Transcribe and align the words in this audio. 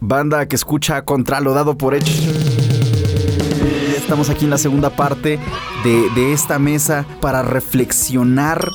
Banda 0.00 0.46
que 0.46 0.56
escucha 0.56 1.02
contra 1.02 1.40
lo 1.40 1.52
dado 1.52 1.76
por 1.76 1.94
hecho. 1.94 2.12
Estamos 3.96 4.30
aquí 4.30 4.44
en 4.44 4.50
la 4.50 4.58
segunda 4.58 4.90
parte 4.90 5.38
de, 5.84 6.10
de 6.14 6.32
esta 6.32 6.58
mesa 6.58 7.06
para 7.20 7.42
reflexionar 7.42 8.68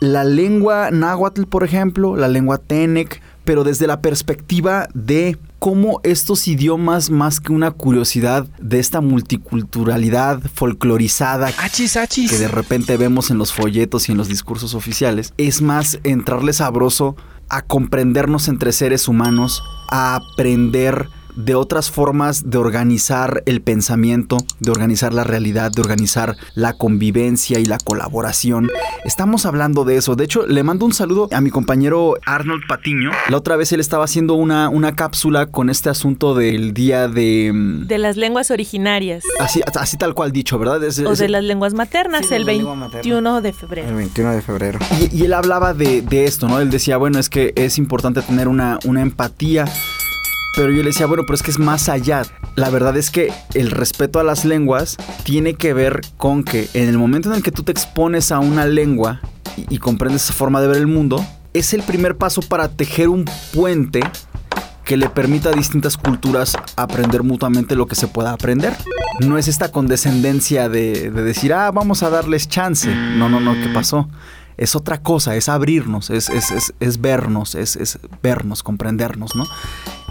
la 0.00 0.22
lengua 0.22 0.90
náhuatl, 0.92 1.44
por 1.44 1.64
ejemplo, 1.64 2.16
la 2.16 2.28
lengua 2.28 2.58
tenec, 2.58 3.20
pero 3.44 3.64
desde 3.64 3.88
la 3.88 4.00
perspectiva 4.00 4.88
de 4.94 5.36
cómo 5.58 6.00
estos 6.04 6.46
idiomas, 6.46 7.10
más 7.10 7.40
que 7.40 7.52
una 7.52 7.72
curiosidad 7.72 8.46
de 8.60 8.78
esta 8.78 9.00
multiculturalidad 9.00 10.40
folclorizada 10.54 11.50
Achis, 11.58 11.96
achis. 11.96 12.30
que 12.30 12.38
de 12.38 12.46
repente 12.46 12.96
vemos 12.96 13.30
en 13.30 13.38
los 13.38 13.52
folletos 13.52 14.08
y 14.08 14.12
en 14.12 14.18
los 14.18 14.28
discursos 14.28 14.74
oficiales, 14.74 15.34
es 15.36 15.62
más 15.62 15.98
entrarle 16.04 16.52
sabroso 16.52 17.16
a 17.48 17.62
comprendernos 17.62 18.48
entre 18.48 18.72
seres 18.72 19.08
humanos, 19.08 19.62
a 19.90 20.16
aprender 20.16 21.08
de 21.38 21.54
otras 21.54 21.88
formas 21.90 22.50
de 22.50 22.58
organizar 22.58 23.42
el 23.46 23.60
pensamiento, 23.62 24.38
de 24.58 24.70
organizar 24.72 25.12
la 25.14 25.22
realidad, 25.22 25.70
de 25.70 25.80
organizar 25.80 26.36
la 26.54 26.72
convivencia 26.72 27.60
y 27.60 27.64
la 27.64 27.78
colaboración. 27.78 28.68
Estamos 29.04 29.46
hablando 29.46 29.84
de 29.84 29.96
eso. 29.98 30.16
De 30.16 30.24
hecho, 30.24 30.46
le 30.46 30.62
mando 30.64 30.84
un 30.84 30.92
saludo 30.92 31.28
a 31.32 31.40
mi 31.40 31.50
compañero 31.50 32.14
Arnold 32.26 32.62
Patiño. 32.68 33.10
La 33.28 33.36
otra 33.36 33.54
vez 33.56 33.72
él 33.72 33.78
estaba 33.78 34.04
haciendo 34.04 34.34
una, 34.34 34.68
una 34.68 34.96
cápsula 34.96 35.46
con 35.46 35.70
este 35.70 35.88
asunto 35.90 36.34
del 36.34 36.74
día 36.74 37.06
de... 37.06 37.52
mm, 37.54 37.86
De 37.86 37.98
las 37.98 38.16
lenguas 38.16 38.50
originarias. 38.50 39.22
Así, 39.38 39.60
así 39.78 39.96
tal 39.96 40.14
cual 40.14 40.32
dicho, 40.32 40.58
¿verdad? 40.58 40.82
Es- 40.82 40.98
O 40.98 41.12
es- 41.12 41.18
de 41.20 41.28
las 41.28 41.44
lenguas 41.44 41.72
maternas, 41.72 42.26
Sí, 42.26 42.34
el 42.34 42.46
la 42.46 42.52
lengua 42.52 42.74
materna. 42.74 43.00
21 43.02 43.40
de 43.42 43.48
El 43.50 43.54
febrero. 43.54 43.96
21 43.96 44.32
de 44.32 44.42
febrero. 44.42 44.78
Y, 45.00 45.16
y 45.16 45.24
él 45.24 45.32
hablaba 45.34 45.72
de, 45.72 46.02
de 46.02 46.24
esto, 46.24 46.48
¿no? 46.48 46.58
Él 46.58 46.70
decía, 46.70 46.96
bueno, 46.96 47.18
es 47.20 47.30
que 47.30 47.52
es 47.54 47.78
importante 47.78 48.22
tener 48.22 48.48
una, 48.48 48.78
una 48.84 49.02
empatía. 49.02 49.66
Pero 50.56 50.70
yo 50.70 50.78
le 50.78 50.90
decía, 50.90 51.06
bueno, 51.06 51.24
pero 51.24 51.34
es 51.34 51.42
que 51.42 51.50
es 51.50 51.58
más 51.58 51.88
allá. 51.88 52.22
La 52.56 52.70
verdad 52.70 52.96
es 52.96 53.10
que 53.10 53.32
el 53.54 53.70
respeto 53.70 54.18
a 54.18 54.24
las 54.24 54.44
lenguas 54.44 54.96
tiene 55.24 55.54
que 55.54 55.72
ver 55.72 56.00
con 56.16 56.42
que 56.42 56.68
en 56.74 56.88
el 56.88 56.98
momento 56.98 57.28
en 57.28 57.36
el 57.36 57.42
que 57.42 57.52
tú 57.52 57.62
te 57.62 57.72
expones 57.72 58.32
a 58.32 58.40
una 58.40 58.66
lengua 58.66 59.20
y, 59.56 59.78
comprendes 59.78 60.24
esa 60.24 60.34
forma 60.34 60.60
de 60.60 60.68
ver 60.68 60.78
el 60.78 60.86
mundo, 60.86 61.24
es 61.54 61.74
el 61.74 61.82
primer 61.82 62.16
paso 62.16 62.42
para 62.42 62.68
tejer 62.68 63.08
un 63.08 63.24
puente 63.52 64.00
que 64.84 64.96
le 64.96 65.08
permita 65.08 65.50
a 65.50 65.52
distintas 65.52 65.96
culturas 65.96 66.56
aprender 66.76 67.22
mutuamente 67.22 67.76
lo 67.76 67.86
que 67.86 67.94
se 67.94 68.08
pueda 68.08 68.32
aprender. 68.32 68.74
No 69.20 69.36
es 69.36 69.48
esta 69.48 69.70
condescendencia 69.70 70.68
de, 70.68 71.10
de 71.10 71.22
decir, 71.22 71.52
ah, 71.52 71.70
vamos 71.70 72.02
a 72.02 72.10
darles 72.10 72.48
chance. 72.48 72.92
No, 72.94 73.28
no, 73.28 73.38
no, 73.38 73.54
¿qué 73.54 73.68
pasó? 73.68 74.08
Es 74.56 74.74
otra 74.74 75.02
cosa, 75.02 75.36
es 75.36 75.48
abrirnos, 75.48 76.10
es, 76.10 76.30
es, 76.30 76.50
es, 76.50 76.74
es 76.80 77.00
vernos, 77.00 77.54
es 77.54 77.98
vernos, 78.22 78.62
comprendernos, 78.62 79.36
¿no? 79.36 79.46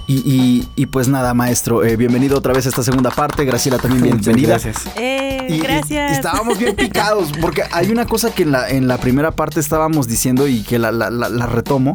Y, 0.09 0.15
y- 0.25 0.67
y 0.77 0.85
pues 0.85 1.09
nada, 1.09 1.33
maestro, 1.33 1.83
eh, 1.83 1.97
bienvenido 1.97 2.37
otra 2.37 2.53
vez 2.53 2.65
a 2.65 2.69
esta 2.69 2.81
segunda 2.81 3.09
parte. 3.11 3.43
Graciela 3.43 3.77
también 3.77 4.03
bienvenida. 4.03 4.51
Gracias. 4.51 4.77
Eh, 4.95 5.47
Y- 5.49 5.59
gracias. 5.59 6.11
y 6.11 6.15
estábamos 6.15 6.57
bien 6.57 6.75
picados, 6.77 7.29
porque 7.41 7.63
hay 7.73 7.91
una 7.91 8.05
cosa 8.05 8.33
que 8.33 8.43
en 8.43 8.53
la, 8.53 8.69
en 8.69 8.87
la 8.87 8.97
primera 8.99 9.31
parte 9.31 9.59
estábamos 9.59 10.07
diciendo 10.07 10.47
y 10.47 10.61
que 10.63 10.79
la, 10.79 10.91
la- 10.93 11.09
la- 11.09 11.27
la 11.29 11.45
retomo. 11.45 11.91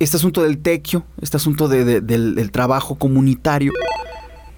Este 0.00 0.16
asunto 0.16 0.42
del 0.42 0.58
tequio, 0.58 1.04
este 1.22 1.36
asunto 1.36 1.68
de- 1.68 1.84
de- 1.84 2.00
del, 2.00 2.34
del 2.34 2.50
trabajo 2.50 2.96
comunitario, 2.96 3.72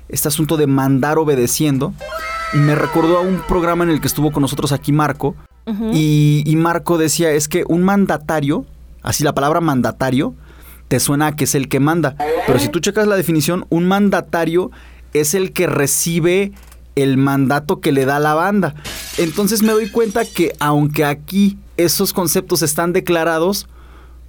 este 0.09 0.29
asunto 0.29 0.57
de 0.57 0.67
mandar 0.67 1.19
obedeciendo, 1.19 1.93
me 2.55 2.75
recordó 2.75 3.19
a 3.19 3.21
un 3.21 3.43
programa 3.47 3.85
en 3.85 3.91
el 3.91 4.01
que 4.01 4.07
estuvo 4.07 4.33
con 4.33 4.41
nosotros 4.41 4.73
aquí 4.73 4.93
Marco, 4.93 5.37
y 5.93 6.55
Marco 6.57 6.97
decía, 6.97 7.31
es 7.33 7.47
que 7.47 7.63
un 7.69 7.83
mandatario, 7.83 8.65
así 9.03 9.23
la 9.23 9.35
palabra 9.35 9.61
mandatario, 9.61 10.35
te 10.89 11.01
suena 11.01 11.29
a 11.29 11.37
que 11.37 11.45
es 11.45 11.55
el 11.55 11.69
que 11.69 11.81
manda. 11.81 12.17
Pero 12.47 12.59
si 12.59 12.69
tú 12.69 12.81
checas 12.81 13.07
la 13.07 13.17
definición, 13.17 13.67
un 13.69 13.87
mandatario 13.87 14.71
es 15.13 15.35
el 15.35 15.53
que 15.53 15.67
recibe 15.67 16.53
el 16.97 17.17
mandato 17.17 17.81
que 17.81 17.93
le 17.93 18.05
da 18.05 18.19
la 18.19 18.35
banda. 18.35 18.75
Entonces 19.19 19.63
me 19.63 19.73
doy 19.73 19.89
cuenta 19.91 20.25
que 20.25 20.55
aunque 20.59 21.05
aquí 21.05 21.59
esos 21.77 22.13
conceptos 22.13 22.63
están 22.63 22.93
declarados, 22.93 23.69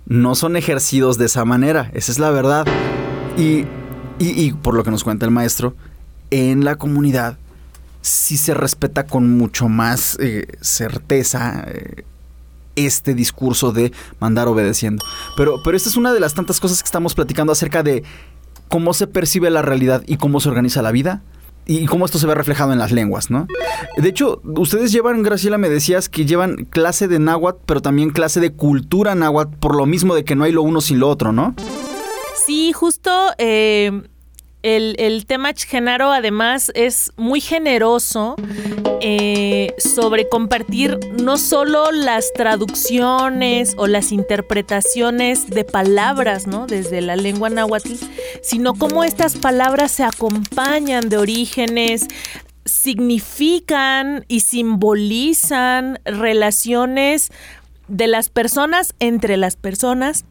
no 0.06 0.36
son 0.36 0.56
ejercidos 0.56 1.18
de 1.18 1.26
esa 1.26 1.46
manera. 1.46 1.90
Esa 1.94 2.12
es 2.12 2.20
la 2.20 2.30
verdad. 2.30 2.68
Y, 3.38 3.66
por 4.62 4.76
lo 4.76 4.84
que 4.84 4.92
nos 4.92 5.04
cuenta 5.04 5.26
el 5.26 5.32
maestro, 5.32 5.76
en 6.30 6.66
la 6.66 6.76
comunidad 6.76 7.38
sí 8.02 8.38
se 8.38 8.54
respeta 8.54 9.06
con 9.06 9.38
mucho 9.38 9.68
más 9.68 10.18
eh, 10.20 10.48
certeza 10.62 11.66
eh, 11.68 12.04
este 12.76 13.14
discurso 13.14 13.72
de 13.72 13.92
mandar 14.20 14.48
obedeciendo. 14.48 15.04
Pero, 15.36 15.62
pero 15.64 15.76
esta 15.76 15.90
es 15.90 15.98
una 15.98 16.14
de 16.14 16.20
las 16.20 16.34
tantas 16.34 16.60
cosas 16.60 16.82
que 16.82 16.88
estamos 16.88 17.16
platicando 17.16 17.52
acerca 17.52 17.84
de 17.84 18.04
cómo 18.68 18.94
se 18.94 19.08
percibe 19.08 19.50
la 19.50 19.62
realidad 19.62 20.04
y 20.08 20.18
cómo 20.18 20.40
se 20.40 20.50
organiza 20.50 20.82
la 20.82 20.92
vida. 20.92 21.22
Y 21.66 21.86
cómo 21.86 22.06
esto 22.06 22.18
se 22.18 22.26
ve 22.26 22.34
reflejado 22.34 22.74
en 22.74 22.80
las 22.80 22.92
lenguas, 22.92 23.30
¿no? 23.30 23.46
De 23.96 24.10
hecho, 24.10 24.42
ustedes 24.44 24.92
llevan, 24.92 25.22
Graciela, 25.22 25.60
me 25.60 25.70
decías 25.70 26.10
que 26.10 26.26
llevan 26.26 26.66
clase 26.72 27.08
de 27.08 27.20
náhuatl, 27.20 27.60
pero 27.68 27.80
también 27.80 28.10
clase 28.10 28.40
de 28.40 28.52
cultura 28.52 29.14
náhuatl, 29.14 29.56
por 29.58 29.76
lo 29.76 29.86
mismo 29.86 30.16
de 30.16 30.24
que 30.24 30.36
no 30.36 30.46
hay 30.46 30.52
lo 30.52 30.64
uno 30.64 30.82
sin 30.82 30.98
lo 30.98 31.08
otro, 31.08 31.32
¿no? 31.32 31.54
Sí, 32.48 32.74
justo 32.74 33.12
eh, 33.38 34.02
el, 34.62 35.26
tema 35.26 35.54
Genaro 35.56 36.12
además 36.12 36.72
es 36.76 37.12
muy 37.16 37.40
generoso 37.40 38.36
eh, 39.02 39.74
sobre 39.78 40.28
compartir 40.28 41.00
no 41.22 41.38
solo 41.38 41.92
las 41.92 42.34
traducciones 42.34 43.76
o 43.78 43.88
las 43.88 44.12
interpretaciones 44.12 45.50
de 45.50 45.64
palabras, 45.64 46.48
¿no? 46.48 46.68
Desde 46.68 47.00
la 47.02 47.16
lengua 47.16 47.50
náhuatl, 47.50 47.94
sino 48.42 48.74
cómo 48.74 49.04
estas 49.04 49.38
palabras 49.38 49.92
se 49.92 50.04
acompañan 50.04 51.08
de 51.08 51.18
orígenes, 51.18 52.08
significan 52.66 54.26
y 54.28 54.42
simbolizan 54.42 56.00
relaciones 56.04 57.32
de 57.88 58.08
las 58.08 58.30
personas 58.30 58.94
entre 59.00 59.38
las 59.38 59.56
personas, 59.56 60.26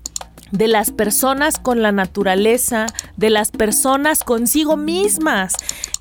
de 0.51 0.69
las 0.69 0.91
personas 0.91 1.59
con 1.59 1.83
la 1.83 1.93
naturaleza, 1.93 2.87
de 3.17 3.31
las 3.31 3.51
personas 3.51 4.25
consigo 4.25 4.77
mismas. 4.77 5.55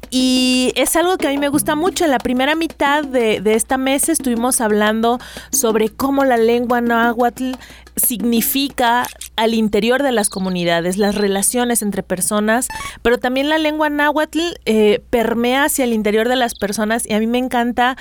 Y 0.09 0.71
es 0.75 0.95
algo 0.95 1.17
que 1.17 1.27
a 1.27 1.31
mí 1.31 1.37
me 1.37 1.49
gusta 1.49 1.75
mucho. 1.75 2.05
En 2.05 2.11
la 2.11 2.19
primera 2.19 2.55
mitad 2.55 3.03
de, 3.03 3.41
de 3.41 3.55
esta 3.55 3.77
mesa 3.77 4.11
estuvimos 4.11 4.61
hablando 4.61 5.19
sobre 5.51 5.89
cómo 5.89 6.23
la 6.23 6.37
lengua 6.37 6.79
náhuatl 6.79 7.55
significa 7.97 9.07
al 9.35 9.53
interior 9.53 10.03
de 10.03 10.11
las 10.11 10.29
comunidades, 10.29 10.97
las 10.97 11.15
relaciones 11.15 11.81
entre 11.81 12.03
personas, 12.03 12.67
pero 13.01 13.17
también 13.17 13.49
la 13.49 13.57
lengua 13.57 13.89
náhuatl 13.89 14.39
eh, 14.65 15.01
permea 15.09 15.65
hacia 15.65 15.85
el 15.85 15.93
interior 15.93 16.27
de 16.27 16.35
las 16.35 16.55
personas 16.55 17.05
y 17.05 17.13
a 17.13 17.19
mí 17.19 17.27
me 17.27 17.39
encanta 17.39 17.97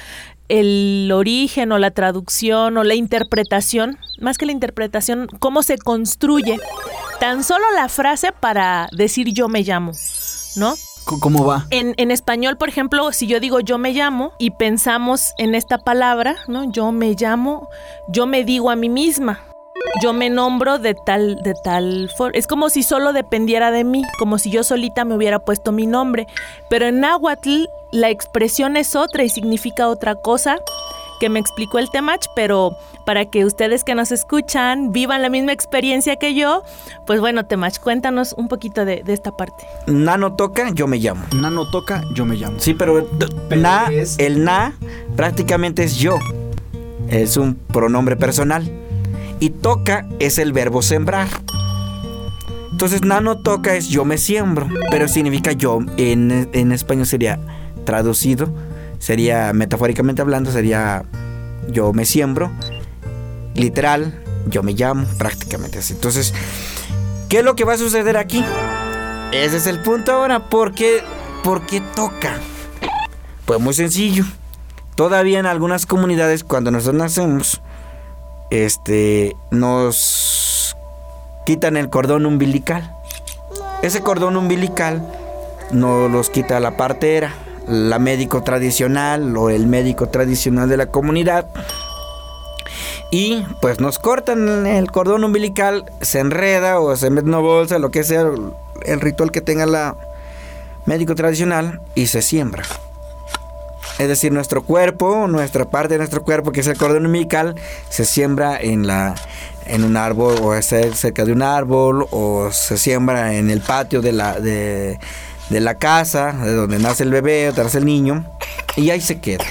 el 0.49 1.11
origen 1.13 1.73
o 1.73 1.79
la 1.79 1.91
traducción 1.91 2.77
o 2.77 2.85
la 2.85 2.95
interpretación, 2.95 3.99
más 4.21 4.39
que 4.39 4.47
la 4.47 4.53
interpretación, 4.53 5.29
cómo 5.39 5.63
se 5.63 5.79
construye 5.79 6.59
tan 7.21 7.45
solo 7.45 7.65
la 7.75 7.89
frase 7.89 8.33
para 8.33 8.89
decir 8.93 9.33
yo 9.33 9.49
me 9.49 9.63
llamo, 9.63 9.93
¿no? 10.57 10.75
¿Cómo 11.21 11.45
va? 11.45 11.67
En, 11.71 11.95
en 11.99 12.11
español, 12.11 12.57
por 12.57 12.69
ejemplo, 12.69 13.13
si 13.13 13.29
yo 13.29 13.39
digo 13.39 13.61
yo 13.61 13.79
me 13.79 13.93
llamo 13.93 14.33
y 14.39 14.51
pensamos 14.51 15.33
en 15.39 15.55
esta 15.55 15.79
palabra, 15.79 16.37
¿no? 16.49 16.71
Yo 16.73 16.91
me 16.91 17.15
llamo, 17.15 17.69
yo 18.09 18.27
me 18.27 18.45
digo 18.45 18.71
a 18.71 18.77
mí 18.77 18.89
misma. 18.89 19.41
Yo 20.03 20.13
me 20.13 20.29
nombro 20.31 20.79
de 20.79 20.95
tal, 20.95 21.37
de 21.43 21.55
tal 21.65 22.11
forma. 22.17 22.37
Es 22.37 22.47
como 22.47 22.69
si 22.69 22.83
solo 22.83 23.13
dependiera 23.13 23.71
de 23.71 23.85
mí, 23.85 24.03
como 24.19 24.39
si 24.39 24.51
yo 24.51 24.63
solita 24.63 25.05
me 25.05 25.15
hubiera 25.15 25.39
puesto 25.39 25.73
mi 25.73 25.87
nombre. 25.87 26.27
Pero 26.69 26.87
en 26.87 27.01
náhuatl 27.01 27.65
la 27.93 28.11
expresión 28.11 28.77
es 28.77 28.95
otra 28.95 29.25
y 29.25 29.29
significa 29.31 29.89
otra 29.89 30.15
cosa 30.17 30.59
que 31.19 31.31
me 31.31 31.39
explicó 31.41 31.79
el 31.79 31.89
Temach, 31.91 32.27
pero 32.35 32.77
para 33.07 33.25
que 33.25 33.47
ustedes 33.47 33.85
que 33.85 33.95
nos 33.95 34.13
escuchan 34.13 34.93
vivan 34.93 35.23
la 35.23 35.31
misma 35.31 35.53
experiencia 35.53 36.17
que 36.17 36.35
yo, 36.35 36.63
pues 37.07 37.21
bueno, 37.21 37.47
Temach, 37.47 37.79
cuéntanos 37.79 38.35
un 38.37 38.49
poquito 38.49 38.85
de, 38.85 39.03
de 39.03 39.15
esta 39.15 39.35
parte. 39.35 39.65
Nano 39.87 40.35
toca, 40.35 40.69
yo 40.75 40.87
me 40.87 40.99
llamo. 40.99 41.25
Nano 41.35 41.71
toca, 41.71 42.03
yo 42.15 42.27
me 42.27 42.35
llamo. 42.37 42.59
Sí, 42.61 42.75
pero, 42.75 43.09
Pero 43.49 43.61
na, 43.63 43.87
es- 43.91 44.19
el 44.19 44.45
na 44.45 44.75
prácticamente 45.17 45.85
es 45.85 45.97
yo. 45.97 46.19
Es 47.09 47.39
un 47.39 47.55
pronombre 47.55 48.17
personal. 48.17 48.71
Y 49.41 49.51
toca 49.51 50.07
es 50.19 50.39
el 50.39 50.53
verbo 50.53 50.83
sembrar. 50.83 51.29
Entonces, 52.71 53.03
nano 53.03 53.39
toca 53.39 53.75
es 53.75 53.89
yo 53.89 54.05
me 54.05 54.19
siembro, 54.19 54.69
pero 54.91 55.09
significa 55.09 55.53
yo. 55.53 55.79
En, 55.97 56.51
en 56.53 56.73
español 56.73 57.07
sería 57.07 57.39
traducido, 57.85 58.53
sería 58.99 59.53
metafóricamente 59.53 60.21
hablando, 60.21 60.51
sería 60.51 61.05
yo 61.69 61.93
me 61.93 62.05
siembro. 62.05 62.51
Literal, 63.55 64.23
yo 64.47 64.63
me 64.63 64.73
llamo, 64.73 65.07
prácticamente 65.19 65.79
así. 65.79 65.95
Entonces, 65.95 66.35
¿qué 67.29 67.39
es 67.39 67.45
lo 67.45 67.57
que 67.57 67.65
va 67.65 67.75
a 67.75 67.79
suceder 67.79 68.17
aquí? 68.17 68.45
Ese 69.33 69.57
es 69.57 69.67
el 69.67 69.81
punto 69.81 70.13
ahora. 70.13 70.49
¿Por 70.49 70.73
qué, 70.73 71.03
por 71.43 71.67
qué 71.67 71.81
toca? 71.95 72.39
Pues 73.45 73.61
muy 73.61 73.75
sencillo. 73.75 74.25
Todavía 74.95 75.39
en 75.39 75.47
algunas 75.47 75.87
comunidades, 75.87 76.45
cuando 76.45 76.71
nosotros 76.71 77.01
nacemos, 77.01 77.61
este, 78.51 79.37
nos 79.51 80.77
quitan 81.45 81.77
el 81.77 81.91
cordón 81.91 82.27
umbilical. 82.27 82.93
ese 83.83 84.01
cordón 84.01 84.37
umbilical 84.37 85.07
no 85.71 86.09
los 86.09 86.31
quita 86.31 86.61
la 86.61 86.77
partera, 86.77 87.35
la 87.69 87.99
médico 87.99 88.43
tradicional 88.43 89.37
o 89.37 89.51
el 89.51 89.67
médico 89.67 90.09
tradicional 90.09 90.69
de 90.69 90.77
la 90.77 90.87
comunidad. 90.87 91.47
Y 93.11 93.45
pues 93.61 93.81
nos 93.81 93.99
cortan 93.99 94.67
el 94.67 94.91
cordón 94.91 95.25
umbilical, 95.25 95.85
se 96.01 96.19
enreda 96.19 96.81
o 96.81 96.95
se 96.97 97.11
mete 97.11 97.29
una 97.29 97.39
bolsa, 97.39 97.79
lo 97.79 97.91
que 97.91 98.03
sea, 98.03 98.25
el 98.85 99.01
ritual 99.01 99.31
que 99.31 99.41
tenga 99.41 99.67
la 99.67 99.97
médico 100.87 101.15
tradicional 101.15 101.81
y 101.95 102.07
se 102.07 102.23
siembra. 102.23 102.65
Es 103.99 104.09
decir, 104.09 104.31
nuestro 104.31 104.63
cuerpo, 104.63 105.27
nuestra 105.27 105.65
parte 105.65 105.95
de 105.95 105.99
nuestro 105.99 106.23
cuerpo, 106.23 106.53
que 106.53 106.61
es 106.61 106.67
el 106.67 106.77
cordón 106.77 107.07
umbilical, 107.07 107.55
se 107.89 108.05
siembra 108.05 108.59
en 108.61 108.87
la 108.87 109.15
en 109.67 109.85
un 109.85 109.97
árbol 109.97 110.37
o 110.43 110.61
cerca 110.63 111.25
de 111.25 111.33
un 111.33 111.43
árbol 111.43 112.07
o 112.11 112.51
se 112.53 112.79
siembra 112.79 113.35
en 113.35 113.51
el 113.51 113.61
patio 113.61 114.01
de 114.01 114.13
la 114.13 114.39
de, 114.39 114.99
la 115.51 115.75
casa, 115.77 116.33
de 116.33 116.53
donde 116.53 116.79
nace 116.79 117.03
el 117.03 117.11
bebé 117.11 117.49
o 117.51 117.53
nace 117.53 117.79
el 117.79 117.85
niño 117.85 118.25
y 118.77 118.91
ahí 118.91 119.01
se 119.01 119.21
queda. 119.21 119.45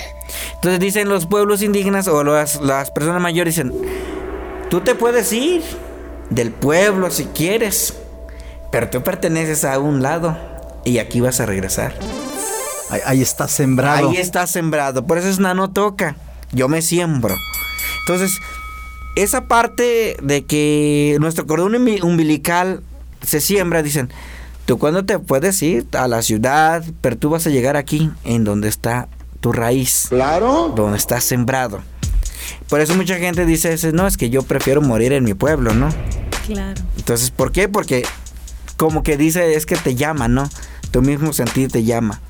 Entonces 0.56 0.80
dicen 0.80 1.09
los 1.09 1.25
pueblos 1.25 1.62
indígenas 1.62 2.07
o 2.07 2.24
las, 2.24 2.62
las 2.62 2.92
personas 2.92 3.21
mayores 3.21 3.56
dicen, 3.56 3.74
tú 4.69 4.81
te 4.81 4.95
puedes 4.95 5.31
ir 5.33 5.63
del 6.30 6.51
pueblo 6.51 7.12
si 7.12 7.25
quieres, 7.25 7.95
pero 8.71 8.89
tú 8.89 9.01
perteneces 9.01 9.65
a 9.65 9.80
un 9.80 10.01
lado 10.01 10.38
y 10.83 11.00
aquí 11.00 11.19
vas 11.19 11.39
a 11.39 11.45
regresar. 11.45 11.94
Ahí, 12.89 13.21
está 13.21 13.47
sembrado. 13.47 14.09
Ahí 14.09 14.17
está 14.17 14.47
sembrado. 14.47 15.05
Por 15.05 15.17
eso 15.17 15.27
es 15.27 15.39
nano 15.39 15.71
toca. 15.71 16.15
Yo 16.51 16.67
me 16.69 16.81
siembro. 16.81 17.35
Entonces, 18.01 18.39
esa 19.15 19.47
parte 19.47 20.17
de 20.21 20.45
que 20.45 21.17
nuestro 21.19 21.47
cordón 21.47 21.75
umbilical 21.75 22.83
se 23.21 23.41
siembra, 23.41 23.81
dicen, 23.81 24.09
tú 24.65 24.77
cuando 24.77 25.05
te 25.05 25.17
puedes 25.19 25.61
ir 25.61 25.87
a 25.93 26.07
la 26.07 26.21
ciudad, 26.21 26.83
pero 27.01 27.17
tú 27.17 27.29
vas 27.29 27.47
a 27.47 27.49
llegar 27.49 27.77
aquí, 27.77 28.11
en 28.23 28.43
donde 28.43 28.67
está 28.67 29.07
tu 29.41 29.51
raíz. 29.51 30.07
Claro. 30.09 30.73
Donde 30.75 30.97
está 30.97 31.19
sembrado. 31.21 31.81
Por 32.69 32.81
eso 32.81 32.95
mucha 32.95 33.17
gente 33.17 33.45
dice, 33.45 33.77
no, 33.93 34.07
es 34.07 34.17
que 34.17 34.29
yo 34.29 34.43
prefiero 34.43 34.81
morir 34.81 35.13
en 35.13 35.23
mi 35.23 35.33
pueblo, 35.33 35.73
¿no? 35.73 35.89
Claro. 36.45 36.81
Entonces, 36.97 37.31
¿por 37.31 37.51
qué? 37.51 37.67
Porque 37.67 38.03
como 38.77 39.03
que 39.03 39.17
dice, 39.17 39.55
es 39.55 39.65
que 39.65 39.75
te 39.75 39.95
llama, 39.95 40.27
¿no? 40.27 40.49
Tu 40.91 41.01
mismo 41.01 41.33
sentir 41.33 41.71
te 41.71 41.83
llama. 41.83 42.21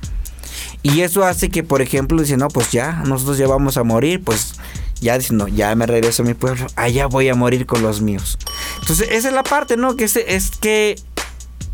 Y 0.88 1.00
eso 1.00 1.24
hace 1.24 1.48
que, 1.48 1.64
por 1.64 1.82
ejemplo, 1.82 2.22
dicen, 2.22 2.38
no, 2.38 2.46
pues 2.46 2.70
ya, 2.70 3.02
nosotros 3.04 3.38
ya 3.38 3.48
vamos 3.48 3.76
a 3.76 3.82
morir, 3.82 4.22
pues 4.22 4.54
ya 5.00 5.18
dicen, 5.18 5.36
no, 5.36 5.48
ya 5.48 5.74
me 5.74 5.84
regreso 5.84 6.22
a 6.22 6.26
mi 6.26 6.34
pueblo, 6.34 6.64
allá 6.76 7.06
voy 7.06 7.28
a 7.28 7.34
morir 7.34 7.66
con 7.66 7.82
los 7.82 8.00
míos. 8.00 8.38
Entonces, 8.82 9.08
esa 9.10 9.26
es 9.26 9.34
la 9.34 9.42
parte, 9.42 9.76
¿no? 9.76 9.96
Que 9.96 10.04
es, 10.04 10.14
es 10.14 10.52
que 10.52 10.94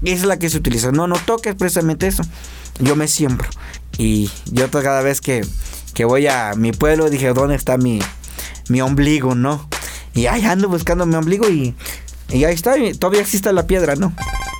es 0.02 0.24
la 0.24 0.38
que 0.38 0.48
se 0.48 0.56
utiliza. 0.56 0.92
No, 0.92 1.08
no 1.08 1.16
toques 1.16 1.54
precisamente 1.54 2.06
eso. 2.06 2.22
Yo 2.78 2.96
me 2.96 3.06
siembro. 3.06 3.50
Y 3.98 4.30
yo 4.46 4.70
cada 4.70 5.02
vez 5.02 5.20
que, 5.20 5.44
que 5.92 6.06
voy 6.06 6.26
a 6.26 6.54
mi 6.56 6.72
pueblo 6.72 7.10
dije, 7.10 7.34
¿dónde 7.34 7.56
está 7.56 7.76
mi, 7.76 8.00
mi 8.70 8.80
ombligo, 8.80 9.34
no? 9.34 9.68
Y 10.14 10.24
ahí 10.24 10.42
ando 10.46 10.70
buscando 10.70 11.04
mi 11.04 11.16
ombligo 11.16 11.50
y, 11.50 11.74
y 12.30 12.44
ahí 12.44 12.54
está, 12.54 12.76
todavía 12.98 13.20
existe 13.20 13.52
la 13.52 13.66
piedra, 13.66 13.94
¿no? 13.94 14.14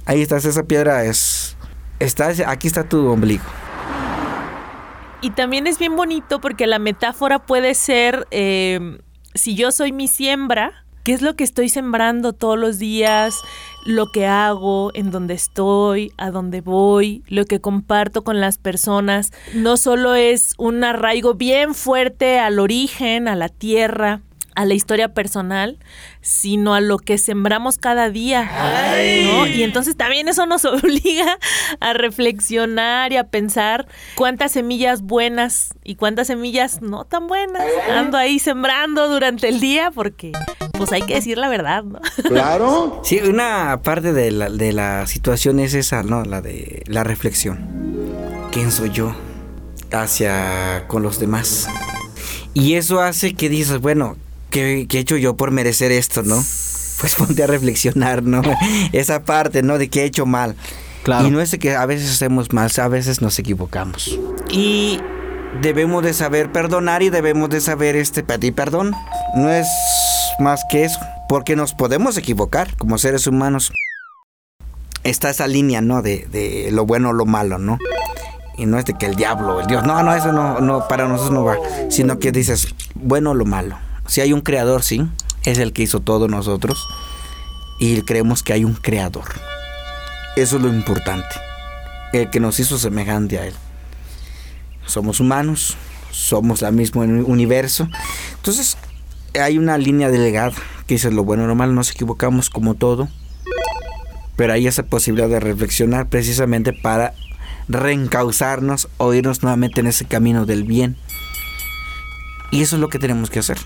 Ahí 0.04 0.20
está, 0.20 0.36
esa 0.36 0.64
piedra 0.64 1.06
es, 1.06 1.56
está, 2.00 2.34
aquí 2.48 2.66
está 2.66 2.84
tu 2.84 3.06
ombligo. 3.06 3.44
Y 5.22 5.30
también 5.30 5.68
es 5.68 5.78
bien 5.78 5.94
bonito 5.94 6.40
porque 6.40 6.66
la 6.66 6.80
metáfora 6.80 7.38
puede 7.38 7.74
ser, 7.74 8.26
eh, 8.32 8.98
si 9.34 9.54
yo 9.54 9.70
soy 9.70 9.92
mi 9.92 10.08
siembra, 10.08 10.84
¿qué 11.04 11.12
es 11.12 11.22
lo 11.22 11.36
que 11.36 11.44
estoy 11.44 11.68
sembrando 11.68 12.32
todos 12.32 12.58
los 12.58 12.80
días? 12.80 13.36
Lo 13.86 14.08
que 14.08 14.26
hago, 14.26 14.90
en 14.94 15.12
dónde 15.12 15.34
estoy, 15.34 16.12
a 16.18 16.32
dónde 16.32 16.60
voy, 16.60 17.22
lo 17.28 17.44
que 17.44 17.60
comparto 17.60 18.24
con 18.24 18.40
las 18.40 18.58
personas. 18.58 19.30
No 19.54 19.76
solo 19.76 20.16
es 20.16 20.54
un 20.58 20.82
arraigo 20.82 21.34
bien 21.34 21.74
fuerte 21.74 22.40
al 22.40 22.58
origen, 22.58 23.28
a 23.28 23.36
la 23.36 23.48
tierra, 23.48 24.22
a 24.54 24.64
la 24.64 24.74
historia 24.74 25.14
personal, 25.14 25.78
sino 26.20 26.74
a 26.74 26.80
lo 26.80 26.98
que 26.98 27.18
sembramos 27.18 27.78
cada 27.78 28.10
día. 28.10 28.50
Y 29.54 29.62
entonces 29.62 29.96
también 29.96 30.28
eso 30.28 30.46
nos 30.46 30.64
obliga 30.66 31.38
a 31.80 31.92
reflexionar 31.92 33.12
y 33.12 33.16
a 33.16 33.24
pensar 33.24 33.86
cuántas 34.14 34.52
semillas 34.52 35.02
buenas 35.02 35.70
y 35.84 35.96
cuántas 35.96 36.26
semillas 36.26 36.82
no 36.82 37.04
tan 37.04 37.26
buenas 37.26 37.64
ando 37.90 38.16
ahí 38.18 38.38
sembrando 38.38 39.08
durante 39.08 39.48
el 39.48 39.60
día 39.60 39.90
porque 39.90 40.32
pues 40.72 40.92
hay 40.92 41.02
que 41.02 41.14
decir 41.14 41.38
la 41.38 41.48
verdad, 41.48 41.84
¿no? 41.84 42.00
Claro. 42.28 43.00
Sí, 43.12 43.18
una 43.18 43.80
parte 43.82 44.12
de 44.12 44.30
la, 44.30 44.48
de 44.48 44.72
la 44.72 45.06
situación 45.06 45.60
es 45.60 45.74
esa, 45.74 46.02
¿no? 46.02 46.24
La 46.24 46.40
de 46.40 46.82
la 46.86 47.04
reflexión. 47.04 47.68
¿Quién 48.52 48.70
soy 48.70 48.90
yo 48.90 49.14
hacia 49.92 50.84
con 50.86 51.02
los 51.02 51.18
demás? 51.18 51.68
Y 52.54 52.74
eso 52.74 53.00
hace 53.00 53.34
que 53.34 53.48
dices, 53.48 53.80
bueno, 53.80 54.16
¿qué, 54.52 54.86
he 54.88 54.98
hecho 54.98 55.16
yo 55.16 55.34
por 55.36 55.50
merecer 55.50 55.90
esto, 55.90 56.22
no? 56.22 56.36
Pues 57.00 57.14
ponte 57.18 57.42
a 57.42 57.48
reflexionar, 57.48 58.22
¿no? 58.22 58.42
Esa 58.92 59.24
parte, 59.24 59.62
¿no? 59.62 59.78
De 59.78 59.88
que 59.88 60.02
he 60.02 60.04
hecho 60.04 60.26
mal. 60.26 60.54
Claro. 61.02 61.26
Y 61.26 61.30
no 61.32 61.40
es 61.40 61.50
de 61.50 61.58
que 61.58 61.74
a 61.74 61.84
veces 61.86 62.12
hacemos 62.12 62.52
mal, 62.52 62.70
a 62.76 62.88
veces 62.88 63.20
nos 63.20 63.36
equivocamos. 63.40 64.16
Y 64.48 65.00
debemos 65.60 66.04
de 66.04 66.14
saber 66.14 66.52
perdonar 66.52 67.02
y 67.02 67.10
debemos 67.10 67.50
de 67.50 67.60
saber 67.60 67.96
este 67.96 68.22
pedir 68.22 68.54
perdón. 68.54 68.92
No 69.34 69.50
es 69.50 69.66
más 70.38 70.62
que 70.70 70.84
eso, 70.84 71.00
porque 71.28 71.56
nos 71.56 71.74
podemos 71.74 72.16
equivocar 72.16 72.76
como 72.76 72.98
seres 72.98 73.26
humanos. 73.26 73.72
Está 75.02 75.30
esa 75.30 75.48
línea, 75.48 75.80
¿no? 75.80 76.02
De, 76.02 76.28
de 76.30 76.70
lo 76.70 76.86
bueno 76.86 77.10
o 77.10 77.12
lo 77.12 77.26
malo, 77.26 77.58
¿no? 77.58 77.78
Y 78.56 78.66
no 78.66 78.78
es 78.78 78.84
de 78.84 78.94
que 78.94 79.06
el 79.06 79.16
diablo, 79.16 79.60
el 79.60 79.66
Dios, 79.66 79.84
no, 79.84 80.00
no, 80.04 80.14
eso 80.14 80.30
no, 80.30 80.60
no, 80.60 80.86
para 80.86 81.08
nosotros 81.08 81.32
no 81.32 81.42
va, 81.42 81.56
sino 81.88 82.20
que 82.20 82.30
dices, 82.30 82.72
bueno 82.94 83.30
o 83.30 83.34
lo 83.34 83.44
malo. 83.44 83.76
Si 84.12 84.20
hay 84.20 84.34
un 84.34 84.42
creador, 84.42 84.82
sí, 84.82 85.08
es 85.42 85.56
el 85.56 85.72
que 85.72 85.84
hizo 85.84 86.00
todo 86.00 86.28
nosotros. 86.28 86.86
Y 87.78 88.02
creemos 88.02 88.42
que 88.42 88.52
hay 88.52 88.62
un 88.62 88.74
creador. 88.74 89.24
Eso 90.36 90.56
es 90.56 90.62
lo 90.62 90.68
importante. 90.68 91.34
El 92.12 92.28
que 92.28 92.38
nos 92.38 92.60
hizo 92.60 92.76
semejante 92.76 93.38
a 93.38 93.46
él. 93.46 93.54
Somos 94.84 95.18
humanos, 95.18 95.78
somos 96.10 96.60
la 96.60 96.70
mismo 96.70 97.00
universo. 97.00 97.88
Entonces, 98.36 98.76
hay 99.40 99.56
una 99.56 99.78
línea 99.78 100.10
delegada 100.10 100.52
que 100.86 100.96
dice 100.96 101.10
lo 101.10 101.24
bueno 101.24 101.44
o 101.44 101.46
lo 101.46 101.54
malo, 101.54 101.72
nos 101.72 101.90
equivocamos 101.90 102.50
como 102.50 102.74
todo. 102.74 103.08
Pero 104.36 104.52
hay 104.52 104.66
esa 104.66 104.82
posibilidad 104.82 105.30
de 105.30 105.40
reflexionar 105.40 106.10
precisamente 106.10 106.74
para 106.74 107.14
reencauzarnos 107.66 108.90
o 108.98 109.14
irnos 109.14 109.42
nuevamente 109.42 109.80
en 109.80 109.86
ese 109.86 110.04
camino 110.04 110.44
del 110.44 110.64
bien. 110.64 110.98
Y 112.50 112.60
eso 112.60 112.76
es 112.76 112.80
lo 112.80 112.90
que 112.90 112.98
tenemos 112.98 113.30
que 113.30 113.38
hacer 113.38 113.56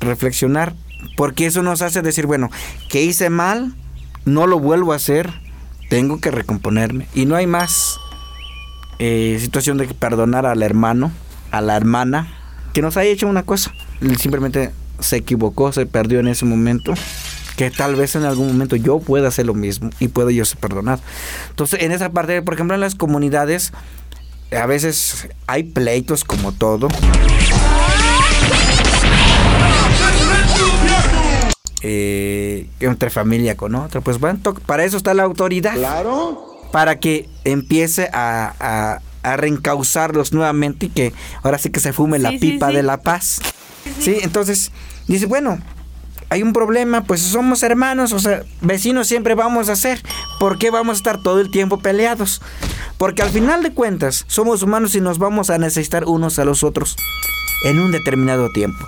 reflexionar, 0.00 0.74
porque 1.16 1.46
eso 1.46 1.62
nos 1.62 1.82
hace 1.82 2.02
decir, 2.02 2.26
bueno, 2.26 2.50
que 2.88 3.02
hice 3.02 3.30
mal, 3.30 3.74
no 4.24 4.46
lo 4.46 4.58
vuelvo 4.58 4.92
a 4.92 4.96
hacer, 4.96 5.30
tengo 5.88 6.20
que 6.20 6.30
recomponerme. 6.30 7.06
Y 7.14 7.26
no 7.26 7.36
hay 7.36 7.46
más 7.46 7.98
eh, 8.98 9.38
situación 9.40 9.78
de 9.78 9.86
perdonar 9.88 10.46
al 10.46 10.62
hermano, 10.62 11.12
a 11.50 11.60
la 11.60 11.76
hermana, 11.76 12.28
que 12.72 12.82
nos 12.82 12.96
haya 12.96 13.10
hecho 13.10 13.26
una 13.26 13.42
cosa. 13.42 13.72
Simplemente 14.18 14.72
se 15.00 15.16
equivocó, 15.16 15.72
se 15.72 15.86
perdió 15.86 16.20
en 16.20 16.28
ese 16.28 16.44
momento. 16.44 16.94
Que 17.56 17.70
tal 17.70 17.94
vez 17.94 18.14
en 18.14 18.24
algún 18.24 18.46
momento 18.48 18.76
yo 18.76 19.00
pueda 19.00 19.28
hacer 19.28 19.44
lo 19.44 19.52
mismo 19.52 19.90
y 19.98 20.08
puedo 20.08 20.30
yo 20.30 20.44
ser 20.46 20.58
perdonado. 20.58 21.02
Entonces, 21.50 21.82
en 21.82 21.92
esa 21.92 22.10
parte, 22.10 22.40
por 22.40 22.54
ejemplo, 22.54 22.74
en 22.74 22.80
las 22.80 22.94
comunidades, 22.94 23.72
a 24.58 24.64
veces 24.66 25.28
hay 25.46 25.64
pleitos 25.64 26.24
como 26.24 26.52
todo. 26.52 26.88
Eh, 31.82 32.68
entre 32.80 33.10
familia 33.10 33.56
con 33.56 33.74
otra. 33.74 34.00
Pues 34.00 34.18
bueno, 34.18 34.38
para 34.66 34.84
eso 34.84 34.96
está 34.96 35.14
la 35.14 35.22
autoridad. 35.22 35.74
Claro. 35.74 36.46
Para 36.72 37.00
que 37.00 37.28
empiece 37.44 38.08
a, 38.12 39.00
a, 39.22 39.36
reencauzarlos 39.36 40.32
nuevamente 40.32 40.86
y 40.86 40.88
que 40.88 41.12
ahora 41.42 41.58
sí 41.58 41.70
que 41.70 41.80
se 41.80 41.92
fume 41.92 42.18
la 42.18 42.30
pipa 42.30 42.68
de 42.68 42.82
la 42.82 43.02
paz. 43.02 43.40
Sí, 43.98 44.18
entonces 44.22 44.70
dice, 45.08 45.26
bueno, 45.26 45.58
hay 46.30 46.44
un 46.44 46.52
problema, 46.52 47.02
pues 47.02 47.20
somos 47.20 47.62
hermanos, 47.64 48.12
o 48.12 48.20
sea, 48.20 48.44
vecinos 48.60 49.08
siempre 49.08 49.34
vamos 49.34 49.68
a 49.68 49.74
ser. 49.74 50.00
¿Por 50.38 50.58
qué 50.58 50.70
vamos 50.70 50.94
a 50.94 50.98
estar 50.98 51.22
todo 51.22 51.40
el 51.40 51.50
tiempo 51.50 51.80
peleados? 51.80 52.40
Porque 52.98 53.22
al 53.22 53.30
final 53.30 53.64
de 53.64 53.72
cuentas, 53.72 54.24
somos 54.28 54.62
humanos 54.62 54.94
y 54.94 55.00
nos 55.00 55.18
vamos 55.18 55.50
a 55.50 55.58
necesitar 55.58 56.04
unos 56.04 56.38
a 56.38 56.44
los 56.44 56.62
otros 56.62 56.96
en 57.64 57.80
un 57.80 57.90
determinado 57.90 58.48
tiempo. 58.50 58.86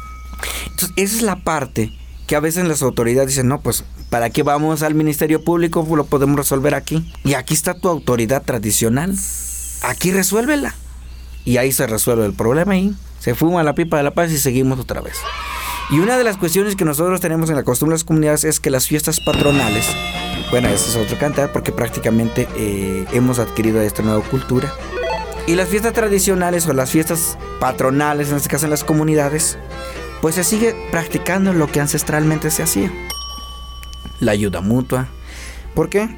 Entonces, 0.66 0.92
esa 0.96 1.16
es 1.16 1.22
la 1.22 1.36
parte 1.36 1.90
que 2.26 2.36
a 2.36 2.40
veces 2.40 2.66
las 2.66 2.82
autoridades 2.82 3.28
dicen, 3.28 3.48
no, 3.48 3.60
pues, 3.60 3.84
¿para 4.10 4.30
qué 4.30 4.42
vamos 4.42 4.82
al 4.82 4.94
Ministerio 4.94 5.42
Público? 5.42 5.84
Pues 5.84 5.96
lo 5.96 6.04
podemos 6.04 6.36
resolver 6.36 6.74
aquí. 6.74 7.12
Y 7.24 7.34
aquí 7.34 7.54
está 7.54 7.74
tu 7.74 7.88
autoridad 7.88 8.42
tradicional. 8.42 9.16
Aquí 9.82 10.12
resuélvela. 10.12 10.74
Y 11.44 11.56
ahí 11.56 11.72
se 11.72 11.86
resuelve 11.86 12.24
el 12.24 12.34
problema 12.34 12.76
y 12.76 12.94
se 13.18 13.34
fuma 13.34 13.62
la 13.62 13.74
pipa 13.74 13.96
de 13.96 14.04
la 14.04 14.12
paz 14.12 14.30
y 14.30 14.38
seguimos 14.38 14.78
otra 14.78 15.00
vez. 15.00 15.16
Y 15.90 15.98
una 15.98 16.16
de 16.16 16.24
las 16.24 16.36
cuestiones 16.36 16.76
que 16.76 16.84
nosotros 16.84 17.20
tenemos 17.20 17.50
en 17.50 17.56
la 17.56 17.64
costumbre 17.64 17.94
de 17.94 17.98
las 17.98 18.04
comunidades 18.04 18.44
es 18.44 18.60
que 18.60 18.70
las 18.70 18.86
fiestas 18.86 19.20
patronales 19.20 19.86
Bueno, 20.50 20.68
ese 20.68 20.90
es 20.90 20.96
otro 20.96 21.18
cantar 21.18 21.52
porque 21.52 21.72
prácticamente 21.72 22.48
eh, 22.56 23.04
hemos 23.12 23.38
adquirido 23.38 23.80
esta 23.80 24.02
nueva 24.02 24.22
cultura. 24.22 24.72
Y 25.46 25.56
las 25.56 25.68
fiestas 25.68 25.92
tradicionales 25.92 26.66
o 26.68 26.72
las 26.72 26.90
fiestas 26.90 27.36
patronales, 27.58 28.30
en 28.30 28.36
este 28.36 28.48
caso 28.48 28.66
en 28.66 28.70
las 28.70 28.84
comunidades, 28.84 29.58
pues 30.22 30.36
se 30.36 30.44
sigue 30.44 30.74
practicando 30.92 31.52
lo 31.52 31.66
que 31.66 31.80
ancestralmente 31.80 32.50
se 32.52 32.62
hacía. 32.62 32.90
La 34.20 34.32
ayuda 34.32 34.60
mutua. 34.60 35.08
¿Por 35.74 35.90
qué? 35.90 36.08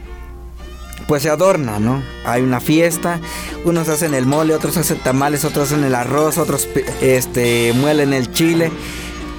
Pues 1.08 1.22
se 1.22 1.30
adorna, 1.30 1.80
¿no? 1.80 2.02
Hay 2.26 2.42
una 2.42 2.60
fiesta, 2.60 3.18
unos 3.64 3.88
hacen 3.88 4.14
el 4.14 4.26
mole, 4.26 4.54
otros 4.54 4.76
hacen 4.76 4.98
tamales, 4.98 5.46
otros 5.46 5.72
hacen 5.72 5.84
el 5.84 5.94
arroz, 5.94 6.36
otros 6.36 6.68
este, 7.00 7.72
muelen 7.74 8.12
el 8.12 8.30
chile, 8.30 8.70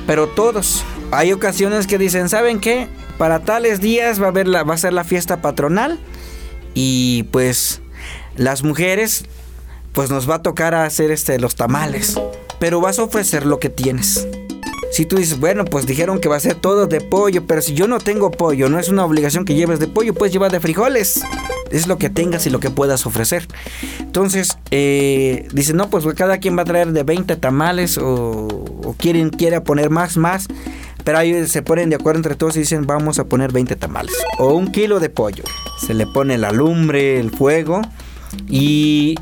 pero 0.08 0.28
todos. 0.28 0.84
Hay 1.12 1.32
ocasiones 1.32 1.86
que 1.86 2.00
dicen, 2.00 2.28
¿saben 2.28 2.60
qué? 2.60 2.88
Para 3.20 3.42
tales 3.42 3.82
días 3.82 4.20
va 4.20 4.26
a, 4.26 4.30
haber 4.30 4.48
la, 4.48 4.64
va 4.64 4.74
a 4.74 4.78
ser 4.78 4.94
la 4.94 5.04
fiesta 5.04 5.44
patronal 5.44 6.00
y 6.74 7.24
pues 7.32 7.82
las 8.36 8.64
mujeres 8.64 9.26
pues 9.94 10.10
nos 10.10 10.28
va 10.30 10.36
a 10.36 10.42
tocar 10.42 10.74
hacer 10.74 11.12
este, 11.12 11.40
los 11.40 11.56
tamales, 11.56 12.20
pero 12.60 12.82
vas 12.82 12.98
a 12.98 13.04
ofrecer 13.04 13.46
lo 13.46 13.60
que 13.60 13.70
tienes. 13.70 14.28
Si 14.96 15.06
tú 15.06 15.18
dices, 15.18 15.42
bueno, 15.42 15.66
pues 15.66 15.86
dijeron 15.86 16.20
que 16.22 16.30
va 16.30 16.38
a 16.38 16.40
ser 16.40 16.56
todo 16.56 16.88
de 16.88 17.02
pollo, 17.02 17.46
pero 17.46 17.62
si 17.62 17.74
yo 17.74 17.86
no 17.86 18.00
tengo 18.00 18.32
pollo, 18.32 18.70
no 18.70 18.80
es 18.80 18.88
una 18.88 19.04
obligación 19.04 19.44
que 19.44 19.54
lleves 19.54 19.78
de 19.78 19.90
pollo, 19.90 20.14
puedes 20.14 20.32
llevar 20.32 20.54
de 20.54 20.62
frijoles. 20.62 21.22
Es 21.70 21.88
lo 21.88 21.98
que 21.98 22.10
tengas 22.10 22.48
y 22.48 22.50
lo 22.50 22.62
que 22.62 22.70
puedas 22.70 23.06
ofrecer. 23.06 23.46
Entonces, 24.00 24.58
eh, 24.72 25.50
no, 25.74 25.90
pues 25.90 26.06
cada 26.16 26.38
quien 26.38 26.58
va 26.58 26.62
a 26.62 26.66
traer 26.66 26.94
de 26.94 27.04
20 27.04 27.36
tamales 27.36 28.00
o, 28.02 28.96
quieren, 28.98 29.32
quiere 29.32 29.60
poner 29.60 29.90
más, 29.90 30.16
más. 30.16 30.48
Pero 31.04 31.18
ahí 31.18 31.46
se 31.46 31.62
ponen 31.62 31.90
de 31.90 31.98
acuerdo 31.98 32.20
entre 32.20 32.36
todos 32.36 32.56
y 32.56 32.60
dicen, 32.60 32.88
vamos 32.88 33.20
a 33.20 33.26
poner 33.26 33.52
20 33.52 33.76
tamales. 33.76 34.16
O 34.40 34.54
un 34.54 34.72
kilo 34.72 35.02
de 35.02 35.10
pollo. 35.10 35.44
Se 35.78 35.94
le 35.94 36.08
pone 36.08 36.38
la 36.38 36.54
lumbre, 36.54 37.20
el 37.20 37.32
fuego 37.32 37.82
y 38.48 39.16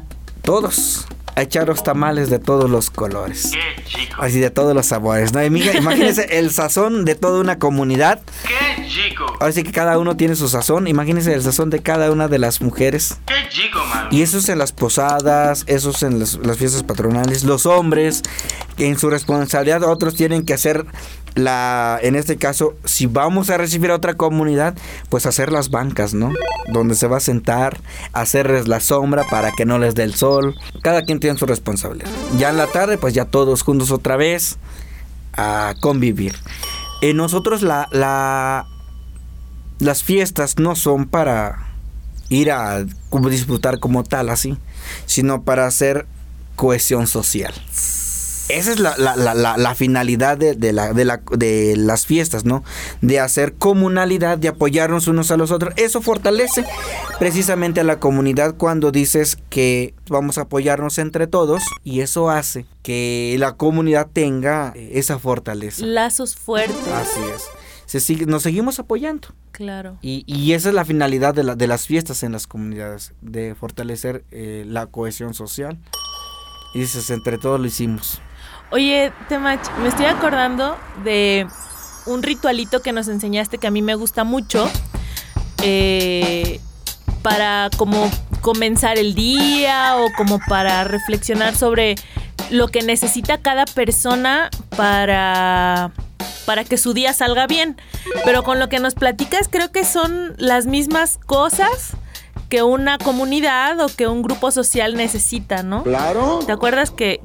todos 0.43 1.07
a 1.35 1.41
echar 1.41 1.67
los 1.67 1.83
tamales 1.83 2.29
de 2.29 2.39
todos 2.39 2.69
los 2.69 2.89
colores. 2.89 3.51
Qué 3.51 3.83
chico. 3.83 4.21
Así 4.21 4.39
de 4.39 4.49
todos 4.49 4.75
los 4.75 4.85
sabores, 4.85 5.33
¿no? 5.33 5.43
Imagínense 5.45 6.37
el 6.37 6.51
sazón 6.51 7.05
de 7.05 7.15
toda 7.15 7.39
una 7.39 7.59
comunidad. 7.59 8.21
Qué 8.47 8.87
chico. 8.87 9.25
Ahora 9.39 9.51
sí 9.51 9.63
que 9.63 9.71
cada 9.71 9.97
uno 9.97 10.15
tiene 10.15 10.35
su 10.35 10.47
sazón. 10.47 10.87
Imagínense 10.87 11.33
el 11.33 11.41
sazón 11.41 11.69
de 11.69 11.81
cada 11.81 12.11
una 12.11 12.27
de 12.27 12.39
las 12.39 12.61
mujeres. 12.61 13.17
Qué 13.25 13.49
chico, 13.49 13.79
man. 13.85 14.07
Y 14.11 14.21
eso 14.21 14.37
es 14.37 14.49
en 14.49 14.59
las 14.59 14.71
posadas, 14.71 15.63
eso 15.67 15.89
es 15.91 16.03
en 16.03 16.19
las, 16.19 16.35
las 16.35 16.57
fiestas 16.57 16.83
patronales. 16.83 17.43
Los 17.43 17.65
hombres, 17.65 18.23
que 18.77 18.87
en 18.87 18.97
su 18.99 19.09
responsabilidad 19.09 19.83
otros 19.83 20.15
tienen 20.15 20.45
que 20.45 20.53
hacer 20.53 20.85
la, 21.35 21.99
en 22.01 22.15
este 22.15 22.37
caso, 22.37 22.75
si 22.85 23.05
vamos 23.05 23.49
a 23.49 23.57
recibir 23.57 23.91
a 23.91 23.95
otra 23.95 24.15
comunidad, 24.15 24.75
pues 25.09 25.25
hacer 25.25 25.51
las 25.51 25.69
bancas, 25.69 26.13
¿no? 26.13 26.31
Donde 26.67 26.95
se 26.95 27.07
va 27.07 27.17
a 27.17 27.21
sentar, 27.21 27.79
hacerles 28.13 28.67
la 28.67 28.79
sombra 28.79 29.25
para 29.29 29.51
que 29.51 29.65
no 29.65 29.79
les 29.79 29.95
dé 29.95 30.03
el 30.03 30.13
sol. 30.13 30.55
Cada 30.81 31.03
quien 31.03 31.19
tiene 31.19 31.37
su 31.37 31.45
responsabilidad. 31.45 32.09
Ya 32.37 32.49
en 32.49 32.57
la 32.57 32.67
tarde, 32.67 32.97
pues 32.97 33.13
ya 33.13 33.25
todos 33.25 33.63
juntos 33.63 33.91
otra 33.91 34.15
vez 34.15 34.57
a 35.33 35.73
convivir. 35.81 36.35
En 37.01 37.17
nosotros 37.17 37.63
la, 37.63 37.87
la, 37.91 38.67
las 39.79 40.03
fiestas 40.03 40.59
no 40.59 40.75
son 40.75 41.07
para 41.07 41.67
ir 42.29 42.51
a 42.51 42.85
disfrutar 43.29 43.79
como 43.79 44.03
tal 44.03 44.29
así, 44.29 44.57
sino 45.05 45.43
para 45.43 45.65
hacer 45.65 46.05
cohesión 46.55 47.07
social. 47.07 47.53
Esa 48.57 48.71
es 48.71 48.79
la, 48.79 49.75
finalidad 49.75 50.37
de, 50.37 50.55
de, 50.55 51.75
las 51.77 52.05
fiestas, 52.05 52.45
¿no? 52.45 52.63
De 53.01 53.19
hacer 53.19 53.53
comunalidad, 53.53 54.37
de 54.37 54.47
apoyarnos 54.47 55.07
unos 55.07 55.31
a 55.31 55.37
los 55.37 55.51
otros. 55.51 55.73
Eso 55.77 56.01
fortalece 56.01 56.65
precisamente 57.19 57.79
a 57.79 57.83
la 57.83 57.99
comunidad 57.99 58.55
cuando 58.55 58.91
dices 58.91 59.37
que 59.49 59.93
vamos 60.07 60.37
a 60.37 60.41
apoyarnos 60.41 60.97
entre 60.97 61.27
todos 61.27 61.63
y 61.83 62.01
eso 62.01 62.29
hace 62.29 62.65
que 62.81 63.35
la 63.39 63.53
comunidad 63.53 64.07
tenga 64.11 64.73
esa 64.75 65.19
fortaleza. 65.19 65.85
Lazos 65.85 66.35
fuertes. 66.35 66.87
Así 66.87 67.19
es. 67.33 67.43
Se 67.85 67.99
sigue, 67.99 68.25
nos 68.25 68.43
seguimos 68.43 68.79
apoyando. 68.79 69.29
Claro. 69.51 69.97
Y, 70.01 70.53
esa 70.53 70.69
es 70.69 70.75
la 70.75 70.83
finalidad 70.83 71.35
de, 71.35 71.55
de 71.55 71.67
las 71.67 71.85
fiestas 71.85 72.23
en 72.23 72.31
las 72.31 72.47
comunidades, 72.47 73.13
de 73.21 73.53
fortalecer 73.53 74.25
eh, 74.31 74.65
la 74.67 74.87
cohesión 74.87 75.33
social. 75.33 75.77
Y 76.73 76.79
dices, 76.79 77.09
entre 77.11 77.37
todos 77.37 77.59
lo 77.59 77.67
hicimos. 77.67 78.19
Oye, 78.73 79.13
Temach, 79.29 79.59
me 79.83 79.89
estoy 79.89 80.07
acordando 80.07 80.75
de 81.03 81.45
un 82.07 82.23
ritualito 82.23 82.81
que 82.81 82.91
nos 82.91 83.07
enseñaste 83.07 83.59
que 83.59 83.67
a 83.67 83.71
mí 83.71 83.83
me 83.83 83.93
gusta 83.93 84.23
mucho. 84.23 84.67
Eh, 85.61 86.59
para 87.21 87.69
como 87.77 88.09
comenzar 88.41 88.97
el 88.97 89.13
día 89.13 89.95
o 89.97 90.11
como 90.17 90.39
para 90.49 90.85
reflexionar 90.85 91.55
sobre 91.55 91.93
lo 92.49 92.67
que 92.67 92.81
necesita 92.81 93.37
cada 93.37 93.65
persona 93.65 94.49
para 94.75 95.91
para 96.47 96.63
que 96.63 96.79
su 96.79 96.95
día 96.95 97.13
salga 97.13 97.45
bien. 97.45 97.77
Pero 98.25 98.41
con 98.41 98.57
lo 98.57 98.69
que 98.69 98.79
nos 98.79 98.95
platicas 98.95 99.49
creo 99.51 99.71
que 99.71 99.85
son 99.85 100.33
las 100.39 100.65
mismas 100.65 101.19
cosas 101.27 101.95
que 102.53 102.61
una 102.61 102.99
comunidad 102.99 103.79
o 103.79 103.87
que 103.87 104.07
un 104.07 104.21
grupo 104.21 104.51
social 104.51 104.93
necesita, 104.93 105.63
¿no? 105.63 105.81
Claro. 105.81 106.37
¿Te 106.45 106.51
acuerdas 106.51 106.91
que, 106.91 107.19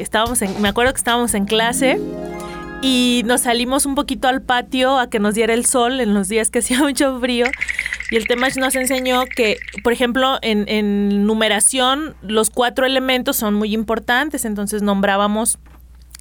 estábamos 0.00 0.42
en, 0.42 0.60
me 0.60 0.66
acuerdo 0.66 0.92
que 0.92 0.98
estábamos 0.98 1.34
en 1.34 1.44
clase 1.44 2.00
y 2.82 3.22
nos 3.26 3.42
salimos 3.42 3.86
un 3.86 3.94
poquito 3.94 4.26
al 4.26 4.42
patio 4.42 4.98
a 4.98 5.08
que 5.08 5.20
nos 5.20 5.36
diera 5.36 5.54
el 5.54 5.66
sol 5.66 6.00
en 6.00 6.14
los 6.14 6.26
días 6.26 6.50
que 6.50 6.58
hacía 6.58 6.80
mucho 6.80 7.20
frío. 7.20 7.46
Y 8.10 8.16
el 8.16 8.26
tema 8.26 8.48
nos 8.56 8.74
enseñó 8.74 9.22
que, 9.26 9.56
por 9.84 9.92
ejemplo, 9.92 10.40
en, 10.42 10.68
en 10.68 11.26
numeración 11.26 12.16
los 12.22 12.50
cuatro 12.50 12.86
elementos 12.86 13.36
son 13.36 13.54
muy 13.54 13.72
importantes, 13.72 14.44
entonces 14.44 14.82
nombrábamos 14.82 15.60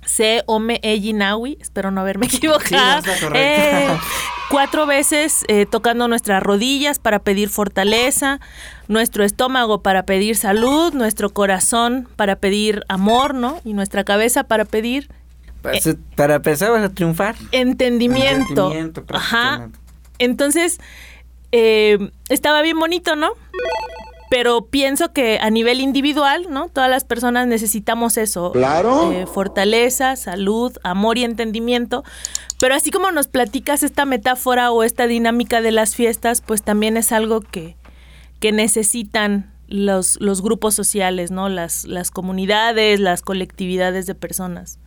C, 0.05 0.43
Ome, 0.45 0.79
Nawi, 1.15 1.57
espero 1.59 1.89
no 1.89 2.01
haberme 2.01 2.25
equivocado. 2.31 3.01
Eh, 3.33 3.87
cuatro 4.55 4.85
veces 4.85 5.43
eh, 5.49 5.65
tocando 5.65 6.07
nuestras 6.07 6.41
rodillas 6.41 6.97
para 6.97 7.19
pedir 7.19 7.49
fortaleza, 7.49 8.39
nuestro 8.87 9.25
estómago 9.25 9.81
para 9.81 10.03
pedir 10.03 10.37
salud, 10.37 10.93
nuestro 10.93 11.29
corazón 11.31 12.07
para 12.15 12.37
pedir 12.37 12.85
amor, 12.87 13.35
¿no? 13.35 13.59
Y 13.65 13.73
nuestra 13.73 14.05
cabeza 14.05 14.45
para 14.45 14.63
pedir... 14.63 15.09
Para, 16.15 16.35
empezar 16.35 16.73
a 16.73 16.87
triunfar. 16.87 17.35
Entendimiento. 17.51 18.71
Entendimiento 18.71 19.03
Ajá. 19.09 19.67
Entonces, 20.19 20.79
eh, 21.51 22.11
estaba 22.29 22.61
bien 22.61 22.79
bonito, 22.79 23.17
¿no? 23.17 23.33
pero 24.29 24.65
pienso 24.65 25.13
que 25.13 25.39
a 25.39 25.49
nivel 25.49 25.79
individual, 25.79 26.47
¿no? 26.49 26.67
Todas 26.69 26.89
las 26.89 27.03
personas 27.03 27.47
necesitamos 27.47 28.17
eso. 28.17 28.51
Claro. 28.51 29.11
Eh, 29.11 29.27
fortaleza, 29.27 30.15
salud, 30.15 30.77
amor 30.83 31.17
y 31.17 31.23
entendimiento. 31.23 32.03
Pero 32.59 32.75
así 32.75 32.91
como 32.91 33.11
nos 33.11 33.27
platicas 33.27 33.83
esta 33.83 34.05
metáfora 34.05 34.71
o 34.71 34.83
esta 34.83 35.07
dinámica 35.07 35.61
de 35.61 35.71
las 35.71 35.95
fiestas, 35.95 36.41
pues 36.41 36.63
también 36.63 36.97
es 36.97 37.11
algo 37.11 37.41
que, 37.41 37.75
que 38.39 38.51
necesitan 38.51 39.51
los, 39.67 40.17
los 40.21 40.41
grupos 40.41 40.75
sociales, 40.75 41.31
¿no? 41.31 41.49
Las, 41.49 41.85
las 41.85 42.11
comunidades, 42.11 42.99
las 42.99 43.21
colectividades 43.21 44.05
de 44.05 44.15
personas. 44.15 44.79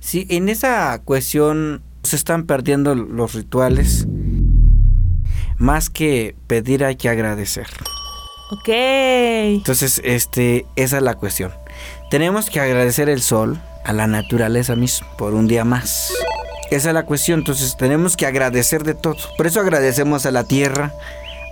Sí, 0.00 0.26
en 0.30 0.48
esa 0.48 1.00
cuestión 1.04 1.82
se 2.02 2.16
están 2.16 2.46
perdiendo 2.46 2.94
los 2.94 3.34
rituales. 3.34 4.06
Más 5.58 5.90
que 5.90 6.34
pedir 6.46 6.84
hay 6.84 6.96
que 6.96 7.08
agradecer. 7.08 7.66
Ok. 8.50 8.68
Entonces, 8.68 10.00
este, 10.04 10.66
esa 10.76 10.98
es 10.98 11.02
la 11.02 11.14
cuestión. 11.14 11.52
Tenemos 12.10 12.50
que 12.50 12.60
agradecer 12.60 13.08
el 13.08 13.22
sol, 13.22 13.60
a 13.84 13.92
la 13.92 14.06
naturaleza 14.06 14.76
misma, 14.76 15.08
por 15.16 15.34
un 15.34 15.48
día 15.48 15.64
más. 15.64 16.12
Esa 16.74 16.88
es 16.88 16.94
la 16.94 17.04
cuestión, 17.04 17.40
entonces 17.40 17.76
tenemos 17.76 18.16
que 18.16 18.24
agradecer 18.24 18.82
de 18.82 18.94
todo. 18.94 19.16
Por 19.36 19.46
eso 19.46 19.60
agradecemos 19.60 20.24
a 20.24 20.30
la 20.30 20.44
tierra, 20.44 20.94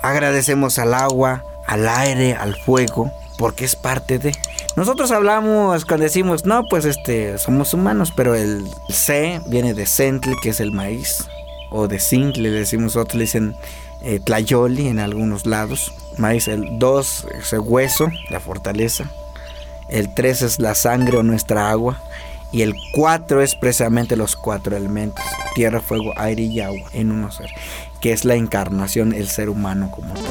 agradecemos 0.01 0.79
al 0.79 0.95
agua, 0.95 1.45
al 1.67 1.87
aire, 1.87 2.35
al 2.35 2.57
fuego, 2.57 3.13
porque 3.37 3.67
es 3.67 3.77
parte 3.77 4.19
de. 4.19 4.33
Nosotros 4.77 5.11
hablamos 5.11 5.85
cuando 5.85 6.05
decimos, 6.05 6.47
no, 6.47 6.65
pues 6.65 6.87
este, 6.87 7.37
somos 7.37 7.75
humanos, 7.75 8.15
pero 8.17 8.35
el 8.35 8.67
C 8.89 9.43
viene 9.47 9.75
de 9.75 9.85
Sentle, 9.85 10.37
que 10.43 10.51
es 10.51 10.61
el 10.61 10.73
maíz, 10.73 11.29
o 11.71 11.87
de 11.87 12.01
Zinc, 12.01 12.39
le 12.39 12.49
decimos 12.49 12.97
otros, 12.97 13.17
le 13.17 13.25
dicen 13.25 13.57
eh, 14.01 14.21
Tlayoli 14.25 14.89
en 14.89 15.01
algunos 15.01 15.45
lados. 15.45 15.93
Maíz, 16.17 16.49
el 16.49 16.79
2 16.79 17.27
es 17.39 17.53
el 17.53 17.61
hueso, 17.61 18.09
la 18.31 18.41
fortaleza. 18.41 19.05
El 19.91 20.15
3 20.15 20.43
es 20.43 20.59
la 20.61 20.75
sangre 20.75 21.19
o 21.19 21.23
nuestra 21.23 21.71
agua. 21.71 22.01
Y 22.53 22.63
el 22.63 22.75
4 22.93 23.43
es 23.43 23.55
precisamente 23.55 24.17
los 24.17 24.37
cuatro 24.37 24.77
elementos: 24.77 25.25
tierra, 25.55 25.81
fuego, 25.81 26.13
aire 26.17 26.43
y 26.43 26.61
agua 26.61 26.91
en 26.93 27.13
uno 27.13 27.31
ser. 27.31 27.51
Que 28.01 28.13
es 28.13 28.25
la 28.25 28.35
encarnación, 28.35 29.13
el 29.13 29.29
ser 29.29 29.49
humano 29.49 29.91
como 29.91 30.15
tal. 30.15 30.25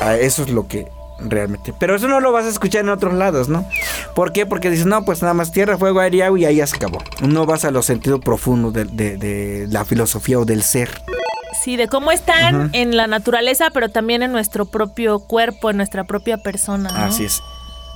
Ah, 0.00 0.16
eso 0.16 0.42
es 0.42 0.50
lo 0.50 0.66
que 0.66 0.88
realmente. 1.18 1.74
Pero 1.78 1.94
eso 1.96 2.08
no 2.08 2.20
lo 2.20 2.32
vas 2.32 2.46
a 2.46 2.48
escuchar 2.48 2.80
en 2.82 2.88
otros 2.88 3.14
lados, 3.14 3.48
¿no? 3.48 3.66
¿Por 4.14 4.32
qué? 4.32 4.46
Porque 4.46 4.70
dices, 4.70 4.86
no, 4.86 5.04
pues 5.04 5.20
nada 5.22 5.34
más 5.34 5.52
tierra, 5.52 5.78
fuego, 5.78 6.00
aire 6.00 6.16
y 6.18 6.22
agua 6.22 6.38
y 6.38 6.44
ahí 6.46 6.56
ya 6.56 6.66
se 6.66 6.76
acabó. 6.76 6.98
No 7.20 7.46
vas 7.46 7.64
a 7.64 7.70
los 7.70 7.86
sentidos 7.86 8.20
profundos 8.20 8.72
de, 8.72 8.84
de 8.84 9.66
la 9.68 9.84
filosofía 9.84 10.38
o 10.38 10.44
del 10.44 10.62
ser. 10.62 10.90
Sí, 11.62 11.76
de 11.76 11.88
cómo 11.88 12.10
están 12.10 12.70
en 12.72 12.96
la 12.96 13.06
naturaleza, 13.06 13.68
pero 13.72 13.90
también 13.90 14.22
en 14.22 14.32
nuestro 14.32 14.64
propio 14.64 15.18
cuerpo, 15.18 15.70
en 15.70 15.76
nuestra 15.76 16.04
propia 16.04 16.38
persona. 16.38 16.90
¿no? 16.90 17.04
Así 17.04 17.24
es. 17.24 17.42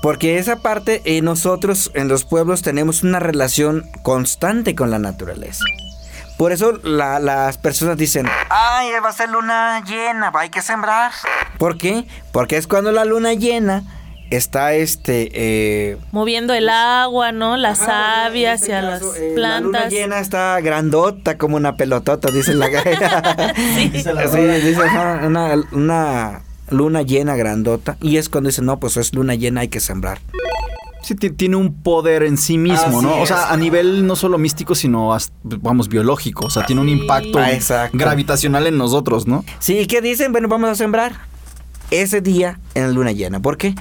Porque 0.02 0.38
esa 0.38 0.56
parte, 0.56 1.00
eh, 1.04 1.22
nosotros 1.22 1.90
en 1.94 2.08
los 2.08 2.24
pueblos 2.24 2.60
tenemos 2.62 3.02
una 3.02 3.20
relación 3.20 3.88
constante 4.02 4.74
con 4.74 4.90
la 4.90 4.98
naturaleza. 4.98 5.64
Por 6.36 6.52
eso 6.52 6.72
la- 6.82 7.20
las 7.20 7.56
personas 7.58 7.96
dicen, 7.96 8.26
ay, 8.50 8.90
va 9.02 9.08
a 9.08 9.12
ser 9.12 9.30
luna 9.30 9.82
llena, 9.86 10.30
hay 10.34 10.50
que 10.50 10.60
sembrar. 10.62 11.12
¿Por 11.58 11.78
qué? 11.78 12.04
Porque 12.32 12.56
es 12.56 12.66
cuando 12.66 12.90
la 12.92 13.04
luna 13.04 13.32
llena 13.34 13.84
está 14.30 14.74
este... 14.74 15.30
eh, 15.32 15.96
Moviendo 16.10 16.52
el 16.54 16.68
agua, 16.68 17.30
¿no? 17.30 17.56
Las 17.56 17.80
Ah, 17.82 18.24
savia 18.24 18.52
este 18.54 18.74
hacia 18.74 18.82
las 18.82 19.00
caso, 19.00 19.14
eh, 19.14 19.34
La 19.36 19.60
luna 19.60 19.70
plantas. 19.78 19.92
llena 19.92 20.18
está 20.18 20.60
grandota 20.60 21.38
como 21.38 21.56
una 21.56 21.76
pelotota, 21.76 22.30
dice 22.32 22.52
la 22.52 22.66
Sí. 23.56 23.88
Dice 23.90 24.12
la 24.12 24.26
Sí, 24.28 24.38
dice 24.38 24.80
una, 25.22 25.54
una 25.72 26.42
luna 26.70 27.02
llena 27.02 27.36
grandota. 27.36 27.96
Y 28.00 28.16
es 28.16 28.28
cuando 28.28 28.48
dice, 28.48 28.62
no, 28.62 28.78
pues 28.80 28.96
es 28.96 29.14
luna 29.14 29.34
llena, 29.34 29.60
hay 29.62 29.68
que 29.68 29.80
sembrar. 29.80 30.20
Sí, 31.02 31.14
ti- 31.14 31.30
tiene 31.30 31.56
un 31.56 31.82
poder 31.82 32.22
en 32.22 32.38
sí 32.38 32.56
mismo, 32.56 32.98
Así 32.98 33.06
¿no? 33.06 33.14
O 33.16 33.22
es. 33.24 33.28
sea, 33.28 33.50
a 33.52 33.56
nivel 33.58 34.06
no 34.06 34.16
solo 34.16 34.38
místico, 34.38 34.74
sino, 34.74 35.12
hasta, 35.12 35.34
vamos, 35.42 35.88
biológico. 35.88 36.46
O 36.46 36.50
sea, 36.50 36.64
tiene 36.64 36.80
un 36.80 36.88
impacto 36.88 37.38
Ah, 37.38 37.52
exacto. 37.52 37.98
gravitacional 37.98 38.66
en 38.66 38.78
nosotros, 38.78 39.26
¿no? 39.26 39.44
Sí, 39.58 39.78
¿y 39.80 39.86
¿qué 39.86 40.00
dicen? 40.00 40.32
Bueno, 40.32 40.48
vamos 40.48 40.70
a 40.70 40.74
sembrar 40.74 41.12
ese 41.90 42.22
día 42.22 42.58
en 42.74 42.84
la 42.86 42.88
luna 42.88 43.12
llena. 43.12 43.38
¿Por 43.40 43.58
qué? 43.58 43.74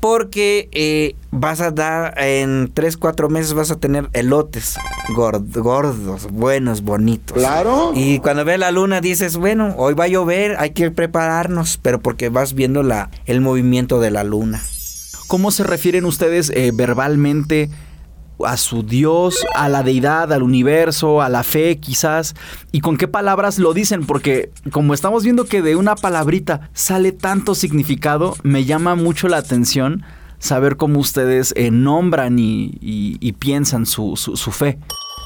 Porque 0.00 0.68
eh, 0.72 1.16
vas 1.30 1.60
a 1.60 1.70
dar, 1.70 2.14
en 2.22 2.70
3, 2.72 2.96
4 2.96 3.28
meses 3.28 3.54
vas 3.54 3.70
a 3.70 3.76
tener 3.76 4.08
elotes 4.12 4.76
gord- 5.14 5.50
gordos, 5.60 6.30
buenos, 6.30 6.82
bonitos. 6.82 7.36
Claro. 7.38 7.92
Y 7.94 8.18
cuando 8.20 8.44
ves 8.44 8.58
la 8.58 8.70
luna 8.70 9.00
dices, 9.00 9.36
bueno, 9.36 9.74
hoy 9.78 9.94
va 9.94 10.04
a 10.04 10.08
llover, 10.08 10.56
hay 10.58 10.70
que 10.70 10.90
prepararnos, 10.90 11.78
pero 11.82 12.00
porque 12.00 12.28
vas 12.28 12.54
viendo 12.54 12.82
la, 12.82 13.10
el 13.24 13.40
movimiento 13.40 13.98
de 14.00 14.10
la 14.10 14.22
luna. 14.22 14.62
¿Cómo 15.28 15.50
se 15.50 15.64
refieren 15.64 16.04
ustedes 16.04 16.50
eh, 16.50 16.70
verbalmente 16.72 17.68
a 18.44 18.56
su 18.56 18.82
Dios, 18.82 19.44
a 19.54 19.68
la 19.68 19.82
deidad, 19.82 20.32
al 20.32 20.42
universo, 20.42 21.22
a 21.22 21.28
la 21.28 21.42
fe 21.42 21.78
quizás? 21.78 22.34
¿Y 22.72 22.80
con 22.80 22.96
qué 22.96 23.08
palabras 23.08 23.58
lo 23.58 23.72
dicen? 23.74 24.04
Porque 24.06 24.50
como 24.72 24.94
estamos 24.94 25.24
viendo 25.24 25.44
que 25.46 25.62
de 25.62 25.76
una 25.76 25.96
palabrita 25.96 26.68
sale 26.74 27.12
tanto 27.12 27.54
significado, 27.54 28.36
me 28.42 28.64
llama 28.64 28.94
mucho 28.94 29.28
la 29.28 29.38
atención 29.38 30.02
saber 30.38 30.76
cómo 30.76 31.00
ustedes 31.00 31.54
eh, 31.56 31.70
nombran 31.70 32.36
y, 32.38 33.32
piensan 33.38 33.86
su, 33.86 34.16
su- 34.16 34.36
su 34.36 34.50
fe. 34.52 34.78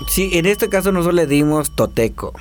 Sí, 0.09 0.31
en 0.35 0.47
este 0.47 0.69
caso 0.69 0.93
nosotros 0.93 1.15
le 1.15 1.27
dimos 1.27 1.75
toteco. 1.75 2.33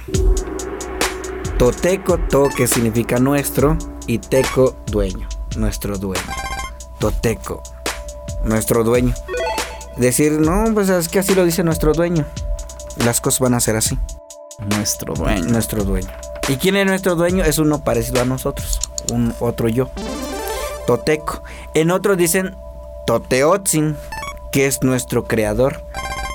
Toteco, 1.57 2.17
to 2.29 2.47
que 2.55 2.67
significa 2.67 3.19
nuestro 3.19 3.77
y 4.07 4.19
teco 4.19 4.77
dueño, 4.91 5.27
nuestro 5.57 5.97
dueño. 5.97 6.23
Toteco, 6.99 7.61
nuestro 8.45 8.83
dueño. 8.83 9.13
Decir, 9.99 10.31
no, 10.39 10.65
pues 10.73 10.89
es 10.89 11.09
que 11.09 11.19
así 11.19 11.35
lo 11.35 11.45
dice 11.45 11.63
nuestro 11.63 11.93
dueño. 11.93 12.25
Las 13.05 13.21
cosas 13.21 13.39
van 13.41 13.53
a 13.53 13.59
ser 13.59 13.75
así, 13.75 13.97
Nuestro 14.59 15.13
dueño. 15.13 15.45
nuestro 15.45 15.83
dueño. 15.83 16.09
¿Y 16.47 16.55
quién 16.55 16.75
es 16.75 16.85
nuestro 16.85 17.15
dueño? 17.15 17.43
Es 17.43 17.59
uno 17.59 17.83
parecido 17.83 18.21
a 18.21 18.25
nosotros, 18.25 18.79
un 19.11 19.33
otro 19.39 19.67
yo. 19.69 19.89
Toteco. 20.87 21.43
En 21.73 21.91
otros 21.91 22.17
dicen 22.17 22.55
Toteotzin, 23.05 23.95
que 24.51 24.65
es 24.65 24.81
nuestro 24.83 25.25
creador, 25.25 25.83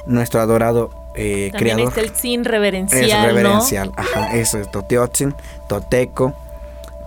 nuestro 0.07 0.41
adorado 0.41 0.91
eh, 1.17 1.51
También 1.53 1.77
creador. 1.77 1.89
está 1.89 2.01
el 2.01 2.15
sin 2.17 2.45
reverencial, 2.45 3.05
Es 3.05 3.15
¿no? 3.17 3.25
reverencial, 3.27 3.93
ajá, 3.97 4.35
eso 4.37 4.59
es 4.59 4.71
Toteotzin, 4.71 5.35
Toteco, 5.69 6.35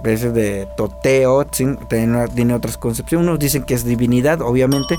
veces 0.01 0.33
de 0.33 0.67
Toteotzin, 0.77 1.77
tiene, 1.89 2.27
tiene 2.29 2.53
otras 2.53 2.77
concepciones, 2.77 3.27
unos 3.27 3.39
dicen 3.39 3.63
que 3.63 3.73
es 3.73 3.85
divinidad, 3.85 4.41
obviamente, 4.41 4.97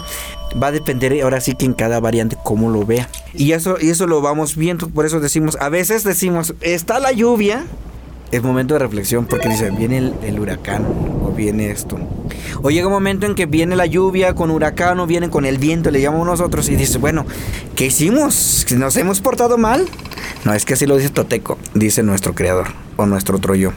va 0.61 0.69
a 0.69 0.73
depender 0.73 1.21
ahora 1.23 1.41
sí 1.41 1.55
que 1.55 1.67
en 1.67 1.75
cada 1.75 2.01
variante 2.01 2.37
cómo 2.43 2.71
lo 2.71 2.85
vea. 2.85 3.09
Y 3.35 3.53
eso, 3.53 3.77
y 3.81 3.91
eso 3.91 4.07
lo 4.07 4.21
vamos 4.21 4.57
viendo, 4.57 4.89
por 4.89 5.07
eso 5.07 5.21
decimos, 5.21 5.57
a 5.61 5.69
veces 5.69 6.05
decimos, 6.05 6.55
está 6.61 6.99
la 6.99 7.13
lluvia, 7.13 7.65
es 8.31 8.43
momento 8.43 8.75
de 8.75 8.81
reflexión 8.81 9.25
porque 9.25 9.49
dice, 9.49 9.71
viene 9.71 9.99
el, 9.99 10.15
el 10.23 10.39
huracán 10.39 10.85
o 11.25 11.33
viene 11.35 11.71
esto. 11.71 11.99
O 12.63 12.71
llega 12.71 12.87
un 12.87 12.93
momento 12.93 13.25
en 13.25 13.35
que 13.35 13.47
viene 13.47 13.75
la 13.75 13.87
lluvia 13.87 14.35
con 14.35 14.51
huracán 14.51 15.01
o 15.01 15.07
viene 15.07 15.31
con 15.31 15.47
el 15.47 15.59
viento, 15.59 15.91
le 15.91 16.01
llamamos 16.01 16.27
nosotros 16.27 16.69
y 16.69 16.77
dice, 16.77 16.99
bueno, 16.99 17.25
¿qué 17.75 17.87
hicimos? 17.87 18.67
¿Nos 18.77 18.97
hemos 18.97 19.21
portado 19.21 19.57
mal? 19.57 19.87
No, 20.45 20.53
es 20.53 20.65
que 20.65 20.75
así 20.75 20.87
lo 20.87 20.97
dice 20.97 21.11
Toteco, 21.11 21.57
dice 21.75 22.03
nuestro 22.03 22.35
creador 22.35 22.67
o 22.97 23.07
nuestro 23.07 23.37
otro 23.37 23.55
yo 23.55 23.73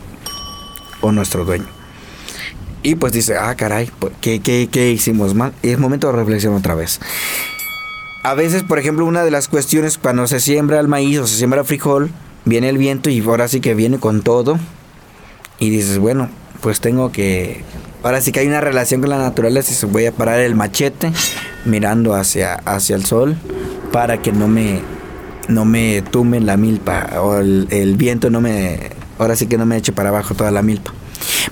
o 1.02 1.12
nuestro 1.12 1.46
dueño. 1.46 1.66
Y 2.84 2.96
pues 2.96 3.14
dice, 3.14 3.38
ah, 3.38 3.56
caray, 3.56 3.92
pues, 4.00 4.14
¿qué, 4.22 4.40
qué, 4.40 4.68
qué 4.72 4.92
hicimos 4.92 5.36
mal? 5.36 5.54
Y 5.62 5.70
es 5.70 5.80
momento 5.80 6.08
de 6.08 6.14
reflexión 6.14 6.56
otra 6.56 6.74
vez. 6.74 7.00
A 8.24 8.34
veces, 8.34 8.64
por 8.64 8.80
ejemplo, 8.80 9.06
una 9.06 9.24
de 9.24 9.32
las 9.32 9.48
cuestiones 9.48 9.98
cuando 9.98 10.28
se 10.28 10.40
siembra 10.40 10.80
el 10.80 10.88
maíz 10.88 11.20
o 11.20 11.28
se 11.28 11.36
siembra 11.36 11.64
frijol, 11.64 12.12
viene 12.46 12.70
el 12.70 12.78
viento 12.78 13.10
y 13.10 13.20
ahora 13.22 13.48
sí 13.48 13.62
que 13.62 13.74
viene 13.74 14.00
con 14.00 14.22
todo. 14.22 14.60
Y 15.60 15.70
dices, 15.70 15.98
bueno, 15.98 16.30
pues 16.62 16.80
tengo 16.80 17.12
que... 17.12 17.64
Ahora 18.04 18.22
sí 18.22 18.32
que 18.32 18.40
hay 18.40 18.48
una 18.48 18.62
relación 18.62 19.02
con 19.02 19.10
la 19.12 19.18
naturaleza 19.18 19.72
y 19.72 19.76
se 19.76 19.86
voy 19.86 20.06
a 20.06 20.12
parar 20.12 20.40
el 20.40 20.56
machete 20.56 21.12
mirando 21.66 22.16
hacia, 22.16 22.56
hacia 22.56 22.96
el 22.96 23.06
sol 23.06 23.36
para 23.92 24.22
que 24.22 24.32
no 24.32 24.48
me, 24.48 24.82
no 25.48 25.66
me 25.66 26.02
tumbe 26.02 26.40
la 26.40 26.58
milpa 26.58 27.10
o 27.22 27.38
el, 27.38 27.68
el 27.70 27.96
viento 27.96 28.30
no 28.30 28.42
me... 28.42 28.91
Ahora 29.22 29.36
sí 29.36 29.46
que 29.46 29.56
no 29.56 29.68
me 29.68 29.78
eche 29.78 29.92
para 29.92 30.10
abajo 30.10 30.34
toda 30.34 30.50
la 30.50 30.64
milpa. 30.64 30.92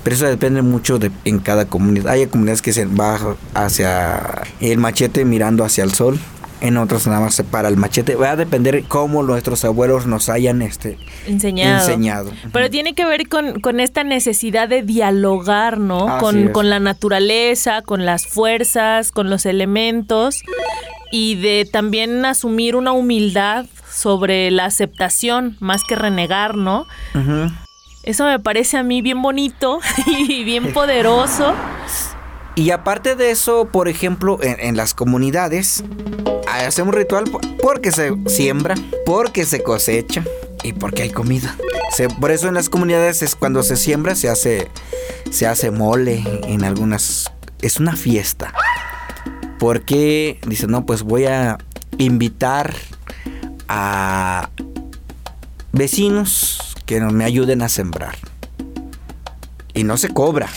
Pero 0.01 0.15
eso 0.15 0.25
depende 0.25 0.63
mucho 0.63 0.97
de, 0.97 1.11
en 1.23 1.37
cada 1.37 1.65
comunidad. 1.65 2.11
Hay 2.11 2.25
comunidades 2.25 2.63
que 2.63 2.73
se 2.73 2.85
bajan 2.85 3.35
hacia 3.53 4.41
el 4.59 4.79
machete 4.79 5.23
mirando 5.23 5.63
hacia 5.63 5.83
el 5.83 5.93
sol. 5.93 6.17
En 6.61 6.77
otros 6.77 7.05
nada 7.05 7.19
más 7.19 7.35
se 7.35 7.43
para 7.43 7.67
el 7.69 7.77
machete. 7.77 8.15
Va 8.15 8.31
a 8.31 8.35
depender 8.35 8.85
cómo 8.87 9.21
nuestros 9.21 9.63
abuelos 9.65 10.07
nos 10.07 10.29
hayan 10.29 10.63
este, 10.63 10.97
Enseñado. 11.27 11.85
enseñado. 11.85 12.31
Pero 12.51 12.71
tiene 12.71 12.95
que 12.95 13.05
ver 13.05 13.29
con, 13.29 13.59
con 13.61 13.79
esta 13.79 14.03
necesidad 14.03 14.67
de 14.67 14.81
dialogar, 14.81 15.77
¿no? 15.77 16.17
Con, 16.17 16.49
con 16.49 16.71
la 16.71 16.79
naturaleza, 16.79 17.83
con 17.83 18.03
las 18.03 18.25
fuerzas, 18.25 19.11
con 19.11 19.29
los 19.29 19.45
elementos 19.45 20.41
y 21.11 21.35
de 21.35 21.67
también 21.71 22.25
asumir 22.25 22.75
una 22.75 22.91
humildad 22.91 23.65
sobre 23.91 24.51
la 24.51 24.65
aceptación 24.65 25.57
más 25.59 25.83
que 25.83 25.95
renegar, 25.95 26.55
¿no? 26.55 26.85
Eso 28.03 28.25
me 28.25 28.39
parece 28.39 28.77
a 28.77 28.83
mí 28.83 29.01
bien 29.01 29.21
bonito 29.21 29.79
y 30.05 30.43
bien 30.43 30.73
poderoso. 30.73 31.53
Y 32.55 32.71
aparte 32.71 33.15
de 33.15 33.31
eso, 33.31 33.65
por 33.71 33.87
ejemplo, 33.87 34.37
en, 34.41 34.59
en 34.59 34.75
las 34.77 34.93
comunidades, 34.93 35.83
hacemos 36.47 36.93
ritual 36.95 37.25
po- 37.25 37.39
porque 37.61 37.91
se 37.91 38.13
siembra, 38.27 38.75
porque 39.05 39.45
se 39.45 39.63
cosecha 39.63 40.23
y 40.63 40.73
porque 40.73 41.03
hay 41.03 41.09
comida. 41.11 41.55
Se- 41.95 42.09
por 42.09 42.31
eso 42.31 42.47
en 42.47 42.53
las 42.55 42.69
comunidades 42.69 43.21
es 43.21 43.35
cuando 43.35 43.63
se 43.63 43.77
siembra 43.77 44.15
se 44.15 44.29
hace, 44.29 44.67
se 45.31 45.47
hace 45.47 45.71
mole 45.71 46.23
en 46.43 46.63
algunas... 46.63 47.31
Es 47.61 47.79
una 47.79 47.95
fiesta. 47.95 48.53
Porque 49.59 50.39
dice, 50.47 50.67
no, 50.67 50.85
pues 50.85 51.03
voy 51.03 51.25
a 51.25 51.57
invitar 51.97 52.73
a 53.67 54.49
vecinos 55.71 56.75
que 56.85 56.99
me 57.01 57.25
ayuden 57.25 57.61
a 57.61 57.69
sembrar. 57.69 58.17
Y 59.73 59.83
no 59.83 59.97
se 59.97 60.09
cobra. 60.09 60.47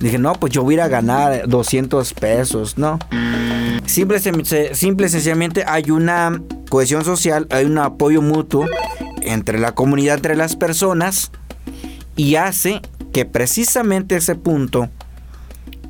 Dije, 0.00 0.18
no, 0.18 0.32
pues 0.32 0.52
yo 0.52 0.62
voy 0.62 0.74
a 0.74 0.76
ir 0.76 0.80
a 0.80 0.88
ganar 0.88 1.46
200 1.46 2.14
pesos, 2.14 2.78
¿no? 2.78 2.98
Simple, 3.84 4.18
simple 4.74 5.08
sencillamente 5.08 5.64
hay 5.66 5.90
una 5.90 6.40
cohesión 6.70 7.04
social, 7.04 7.46
hay 7.50 7.66
un 7.66 7.76
apoyo 7.78 8.22
mutuo 8.22 8.66
entre 9.20 9.58
la 9.58 9.72
comunidad, 9.72 10.16
entre 10.16 10.36
las 10.36 10.56
personas, 10.56 11.32
y 12.16 12.36
hace 12.36 12.80
que 13.12 13.24
precisamente 13.24 14.16
ese 14.16 14.36
punto 14.36 14.88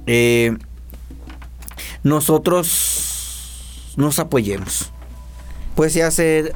eh, 0.07 0.57
nosotros 2.03 3.95
nos 3.97 4.19
apoyemos. 4.19 4.91
Pues 5.75 5.93
se 5.93 6.03
hace, 6.03 6.53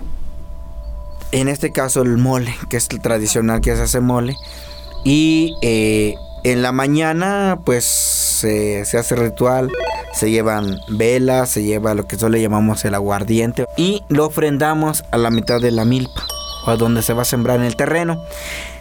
en 1.33 1.49
este 1.49 1.73
caso, 1.73 2.03
el 2.03 2.17
mole, 2.17 2.55
que 2.69 2.77
es 2.77 2.89
el 2.91 3.01
tradicional 3.01 3.61
que 3.61 3.75
se 3.77 3.83
hace 3.83 4.01
mole. 4.01 4.37
Y 5.05 5.55
eh, 5.63 6.15
en 6.45 6.63
la 6.63 6.73
mañana, 6.73 7.59
pues 7.65 7.85
se, 7.85 8.83
hace 8.83 9.17
ritual, 9.17 9.71
se 10.13 10.31
llevan 10.31 10.79
velas, 10.89 11.51
se 11.51 11.63
lleva 11.63 11.95
lo 11.95 12.07
que 12.07 12.19
solo 12.19 12.37
llamamos 12.37 12.85
el 12.85 12.95
aguardiente 12.95 13.67
y 13.77 14.03
lo 14.09 14.27
ofrendamos 14.27 15.05
a 15.11 15.19
la 15.19 15.31
mitad 15.31 15.61
de 15.61 15.71
la 15.71 15.85
milpa, 15.85 16.27
o 16.67 16.71
a 16.71 16.77
donde 16.77 17.03
se 17.03 17.15
va 17.15 17.23
a 17.23 17.27
sembrar 17.27 17.57
en 17.57 17.65
el 17.65 17.77
terreno. 17.77 18.23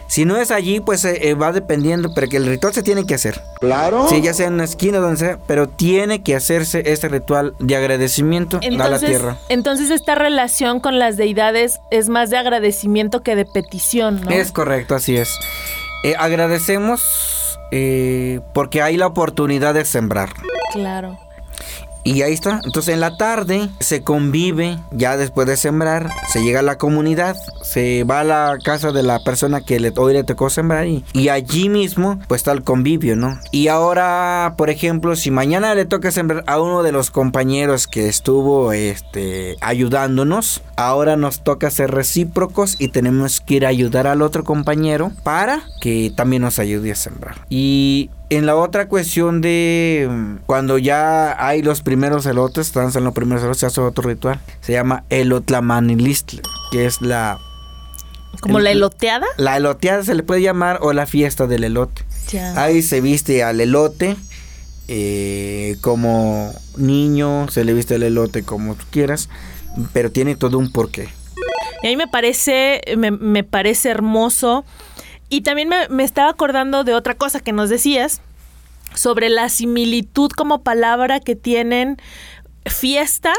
Si 0.06 0.24
no 0.24 0.36
es 0.36 0.50
allí, 0.50 0.80
pues 0.80 1.04
eh, 1.04 1.30
eh, 1.30 1.34
va 1.34 1.52
dependiendo, 1.52 2.12
pero 2.14 2.28
que 2.28 2.36
el 2.36 2.46
ritual 2.46 2.72
se 2.72 2.82
tiene 2.82 3.06
que 3.06 3.14
hacer. 3.14 3.40
Claro. 3.60 4.06
Sí, 4.08 4.20
ya 4.22 4.34
sea 4.34 4.46
en 4.46 4.54
una 4.54 4.64
esquina, 4.64 4.98
donde 4.98 5.16
sea, 5.16 5.38
pero 5.46 5.68
tiene 5.68 6.22
que 6.22 6.36
hacerse 6.36 6.82
ese 6.86 7.08
ritual 7.08 7.54
de 7.58 7.76
agradecimiento 7.76 8.60
a 8.62 8.88
la 8.88 8.98
tierra. 8.98 9.38
Entonces 9.48 9.90
esta 9.90 10.14
relación 10.14 10.80
con 10.80 10.98
las 10.98 11.16
deidades 11.16 11.80
es 11.90 12.08
más 12.08 12.30
de 12.30 12.36
agradecimiento 12.36 13.22
que 13.22 13.36
de 13.36 13.44
petición, 13.44 14.20
¿no? 14.22 14.30
Es 14.30 14.52
correcto, 14.52 14.94
así 14.94 15.16
es. 15.16 15.38
Eh, 16.04 16.14
agradecemos 16.18 17.58
eh, 17.70 18.40
porque 18.52 18.82
hay 18.82 18.96
la 18.96 19.06
oportunidad 19.06 19.74
de 19.74 19.84
sembrar. 19.84 20.30
Claro. 20.72 21.18
Y 22.04 22.22
ahí 22.22 22.34
está. 22.34 22.60
Entonces 22.64 22.94
en 22.94 23.00
la 23.00 23.16
tarde 23.16 23.70
se 23.80 24.02
convive, 24.02 24.78
ya 24.92 25.16
después 25.16 25.46
de 25.46 25.56
sembrar, 25.56 26.10
se 26.28 26.42
llega 26.42 26.60
a 26.60 26.62
la 26.62 26.78
comunidad, 26.78 27.34
se 27.62 28.04
va 28.04 28.20
a 28.20 28.24
la 28.24 28.58
casa 28.62 28.92
de 28.92 29.02
la 29.02 29.20
persona 29.24 29.62
que 29.62 29.80
le, 29.80 29.92
hoy 29.96 30.12
le 30.12 30.22
tocó 30.22 30.50
sembrar 30.50 30.86
y, 30.86 31.04
y 31.14 31.30
allí 31.30 31.68
mismo 31.68 32.20
pues 32.28 32.40
está 32.40 32.52
el 32.52 32.62
convivio, 32.62 33.16
¿no? 33.16 33.38
Y 33.50 33.68
ahora, 33.68 34.54
por 34.58 34.68
ejemplo, 34.68 35.16
si 35.16 35.30
mañana 35.30 35.74
le 35.74 35.86
toca 35.86 36.10
sembrar 36.10 36.44
a 36.46 36.60
uno 36.60 36.82
de 36.82 36.92
los 36.92 37.10
compañeros 37.10 37.86
que 37.86 38.08
estuvo 38.08 38.72
este, 38.72 39.56
ayudándonos, 39.62 40.62
ahora 40.76 41.16
nos 41.16 41.42
toca 41.42 41.70
ser 41.70 41.90
recíprocos 41.90 42.76
y 42.78 42.88
tenemos 42.88 43.40
que 43.40 43.54
ir 43.54 43.66
a 43.66 43.70
ayudar 43.70 44.06
al 44.06 44.22
otro 44.22 44.44
compañero 44.44 45.10
para 45.22 45.62
que 45.80 46.12
también 46.14 46.42
nos 46.42 46.58
ayude 46.58 46.92
a 46.92 46.96
sembrar. 46.96 47.36
Y 47.48 48.10
en 48.30 48.46
la 48.46 48.56
otra 48.56 48.88
cuestión 48.88 49.40
de 49.40 50.08
mm, 50.10 50.36
cuando 50.46 50.78
ya 50.78 51.36
hay 51.46 51.62
los 51.62 51.82
primeros 51.82 52.26
elotes, 52.26 52.72
en 52.76 53.04
los 53.04 53.12
primeros 53.14 53.42
elotes, 53.42 53.60
se 53.60 53.66
hace 53.66 53.80
otro 53.80 54.08
ritual. 54.08 54.40
Se 54.60 54.72
llama 54.72 55.04
elotlamanilistl, 55.10 56.38
que 56.72 56.86
es 56.86 57.00
la... 57.00 57.38
¿Como 58.40 58.58
el- 58.58 58.64
la 58.64 58.70
eloteada? 58.72 59.26
La 59.36 59.56
eloteada 59.56 60.02
se 60.04 60.14
le 60.14 60.22
puede 60.22 60.42
llamar 60.42 60.78
o 60.82 60.92
la 60.92 61.06
fiesta 61.06 61.46
del 61.46 61.64
elote. 61.64 62.02
Ya. 62.30 62.60
Ahí 62.62 62.82
se 62.82 63.00
viste 63.00 63.42
al 63.44 63.60
elote 63.60 64.16
eh, 64.88 65.76
como 65.80 66.52
niño, 66.76 67.48
se 67.48 67.64
le 67.64 67.72
viste 67.74 67.94
al 67.94 68.02
elote 68.02 68.42
como 68.42 68.74
tú 68.74 68.84
quieras, 68.90 69.28
pero 69.92 70.10
tiene 70.10 70.34
todo 70.36 70.58
un 70.58 70.70
porqué. 70.72 71.08
Y 71.82 71.86
a 71.86 71.90
mí 71.90 71.96
me 71.96 72.08
parece, 72.08 72.80
me, 72.96 73.10
me 73.10 73.44
parece 73.44 73.90
hermoso. 73.90 74.64
Y 75.28 75.40
también 75.40 75.68
me, 75.68 75.88
me 75.88 76.04
estaba 76.04 76.30
acordando 76.30 76.84
de 76.84 76.94
otra 76.94 77.14
cosa 77.14 77.40
que 77.40 77.52
nos 77.52 77.68
decías 77.70 78.20
sobre 78.94 79.28
la 79.28 79.48
similitud 79.48 80.30
como 80.30 80.62
palabra 80.62 81.18
que 81.20 81.34
tienen 81.34 81.96
fiesta 82.66 83.32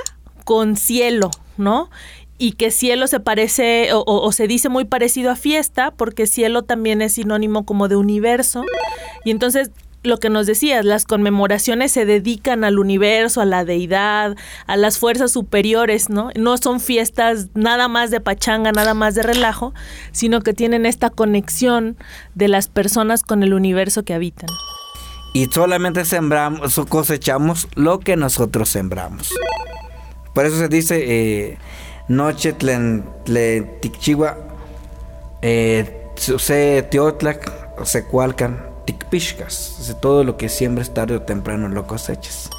con 0.43 0.76
cielo, 0.76 1.32
¿no? 1.58 1.89
Y 2.38 2.54
que 2.54 2.69
cielo 2.69 3.08
se 3.08 3.21
parece 3.21 3.93
o, 3.93 4.00
o- 4.02 4.26
o 4.28 4.32
se 4.34 4.48
dice 4.48 4.67
muy 4.67 4.84
parecido 4.86 5.32
a 5.32 5.36
fiesta 5.38 5.91
porque 5.91 6.28
cielo 6.28 6.63
también 6.63 7.02
es 7.02 7.13
sinónimo 7.13 7.65
como 7.65 7.88
de 7.88 7.95
universo. 7.95 8.65
Y 9.24 9.32
entonces 9.32 9.71
lo 10.06 10.20
que 10.20 10.30
nos 10.30 10.46
decías, 10.46 10.86
las 10.86 11.06
conmemoraciones 11.06 11.91
se 11.91 12.06
dedican 12.06 12.63
al 12.63 12.80
universo, 12.80 13.41
a 13.41 13.46
la 13.46 13.65
deidad, 13.65 14.36
a 14.68 14.78
las 14.78 14.98
fuerzas 14.98 15.32
superiores, 15.32 16.10
¿no? 16.10 16.30
No 16.36 16.58
son 16.58 16.80
fiestas 16.80 17.48
nada 17.54 17.88
más 17.88 18.12
de 18.12 18.22
pachanga, 18.22 18.72
nada 18.72 18.94
más 18.94 19.15
de 19.15 19.24
relajo, 19.24 19.74
sino 20.12 20.41
que 20.41 20.54
tienen 20.54 20.86
esta 20.86 21.10
conexión 21.10 21.98
de 22.34 22.48
las 22.48 22.68
personas 22.68 23.24
con 23.24 23.44
el 23.44 23.54
universo 23.54 24.04
que 24.04 24.13
habitan. 24.13 24.50
Y 25.34 25.48
solamente 25.48 26.06
sembramos 26.06 26.78
o 26.78 26.86
cosechamos 26.86 27.68
lo 27.76 28.00
que 28.00 28.15
nosotros 28.15 28.70
sembramos. 28.70 29.34
Por 30.34 30.46
eso 30.46 30.58
se 30.58 30.70
dice 30.70 31.04
eh, 31.06 31.58
noche 32.08 32.54
tlen, 32.54 33.04
tlen 33.26 33.80
ticchigua, 33.82 34.38
eh, 35.41 36.08
se 36.15 36.84
teotlac, 36.84 37.84
se 37.84 38.06
sea, 39.48 39.95
Todo 39.95 40.24
lo 40.24 40.38
que 40.38 40.50
siembres 40.50 40.93
tarde 40.93 41.15
o 41.15 41.21
temprano 41.21 41.69
lo 41.69 41.88
cosechas. 41.88 42.50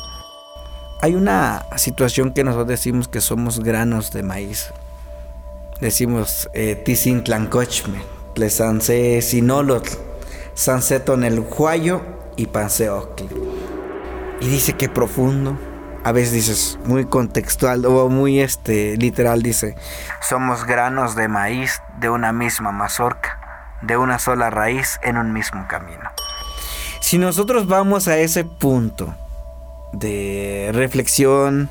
Hay 1.02 1.14
una 1.14 1.66
situación 1.76 2.32
que 2.32 2.42
nosotros 2.42 2.68
decimos 2.68 3.08
que 3.08 3.20
somos 3.20 3.60
granos 3.60 4.12
de 4.12 4.22
maíz. 4.22 4.72
Decimos 5.80 6.48
eh, 6.54 6.74
tizintlancochme, 6.74 8.00
tlesanse 8.34 9.20
sinolotl, 9.20 9.90
sanseton 10.54 11.22
el 11.24 11.40
huayo 11.40 12.00
y 12.36 12.46
panseocli. 12.46 13.28
Y 14.40 14.48
dice 14.48 14.72
que 14.72 14.88
profundo. 14.88 15.58
A 16.02 16.12
veces 16.12 16.32
dices 16.32 16.78
muy 16.84 17.04
contextual 17.04 17.84
o 17.84 18.08
muy 18.08 18.38
este 18.38 18.96
literal 18.96 19.42
dice, 19.42 19.74
somos 20.20 20.64
granos 20.64 21.16
de 21.16 21.26
maíz 21.26 21.82
de 21.98 22.08
una 22.08 22.32
misma 22.32 22.70
mazorca, 22.70 23.40
de 23.82 23.96
una 23.96 24.18
sola 24.18 24.50
raíz 24.50 24.98
en 25.02 25.16
un 25.16 25.32
mismo 25.32 25.66
camino. 25.68 26.10
Si 27.00 27.18
nosotros 27.18 27.66
vamos 27.66 28.08
a 28.08 28.18
ese 28.18 28.44
punto 28.44 29.14
de 29.92 30.70
reflexión, 30.72 31.70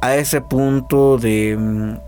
a 0.00 0.14
ese 0.14 0.40
punto 0.40 1.18
de 1.18 1.56
mm, 1.58 1.98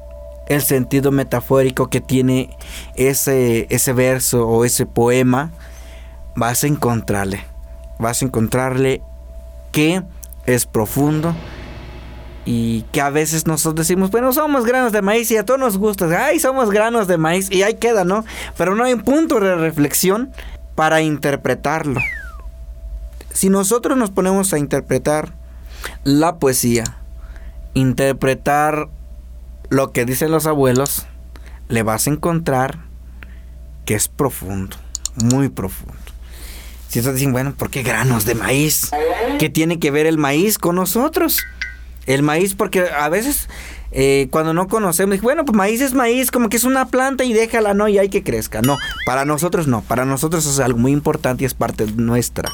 el 0.47 0.63
sentido 0.63 1.11
metafórico 1.11 1.89
que 1.89 2.01
tiene 2.01 2.57
ese, 2.95 3.67
ese 3.71 3.93
verso 3.93 4.47
o 4.49 4.65
ese 4.65 4.87
poema, 4.87 5.51
vas 6.35 6.65
a 6.65 6.67
encontrarle, 6.67 7.45
vas 7.99 8.23
a 8.23 8.27
encontrarle 8.27 9.03
que 9.73 10.03
es 10.47 10.67
profundo 10.67 11.35
y 12.45 12.83
que 12.93 13.01
a 13.01 13.11
veces 13.11 13.47
nosotros 13.47 13.87
decimos, 13.87 14.11
bueno, 14.11 14.33
somos 14.33 14.65
granos 14.65 14.93
de 14.93 15.03
maíz 15.03 15.31
y 15.31 15.37
a 15.37 15.45
todos 15.45 15.61
nos 15.61 15.79
gusta, 15.79 16.09
ay, 16.27 16.41
somos 16.41 16.71
granos 16.71 17.07
de 17.07 17.19
maíz 17.19 17.51
y 17.51 17.63
ahí 17.63 17.75
queda, 17.75 18.05
¿no? 18.05 18.25
Pero 18.57 18.75
no 18.75 18.85
hay 18.85 18.95
un 18.95 19.03
punto 19.03 19.39
de 19.39 19.55
reflexión 19.55 20.33
para 20.75 21.03
interpretarlo. 21.03 22.01
Si 23.33 23.49
nosotros 23.49 23.97
nos 23.97 24.11
ponemos 24.11 24.53
a 24.53 24.59
interpretar 24.59 25.33
la 26.05 26.37
poesía, 26.39 26.99
interpretar 27.75 28.89
lo 29.71 29.93
que 29.93 30.05
dicen 30.05 30.31
los 30.31 30.47
abuelos, 30.47 31.07
le 31.69 31.83
vas 31.83 32.07
a 32.07 32.11
encontrar 32.11 32.79
que 33.85 33.95
es 33.95 34.09
profundo, 34.09 34.77
muy 35.15 35.49
profundo. 35.49 35.95
Si 36.89 36.99
estás 36.99 37.15
diciendo, 37.15 37.37
bueno, 37.37 37.55
¿por 37.55 37.71
qué 37.71 37.83
granos 37.83 38.27
de 38.27 38.35
maíz? 38.35 38.91
¿Qué 39.39 39.49
tiene 39.49 39.79
que 39.79 39.91
ver 39.91 40.05
el 40.07 40.19
maíz 40.19 40.59
con 40.59 40.77
nosotros? 40.77 41.39
El 42.07 42.23
maíz, 42.23 42.55
porque 42.55 42.81
a 42.91 43.09
veces 43.09 43.49
eh, 43.93 44.29
cuando 44.31 44.55
no 44.55 44.67
conocemos, 44.69 45.13
dije, 45.13 45.23
bueno, 45.23 45.45
pues 45.45 45.57
maíz 45.57 45.81
es 45.81 45.95
maíz, 45.95 46.31
como 46.31 46.49
que 46.49 46.57
es 46.57 46.65
una 46.65 46.87
planta 46.87 47.25
y 47.25 47.33
déjala, 47.33 47.75
no, 47.75 47.87
y 47.89 47.99
hay 47.99 48.09
que 48.09 48.23
crezca. 48.23 48.61
No, 48.63 48.77
para 49.07 49.25
nosotros 49.25 49.67
no, 49.69 49.83
para 49.83 50.05
nosotros 50.05 50.47
es 50.47 50.59
algo 50.61 50.79
muy 50.79 50.93
importante 50.93 51.45
y 51.45 51.47
es 51.47 51.55
parte 51.55 51.87
nuestra. 51.97 52.51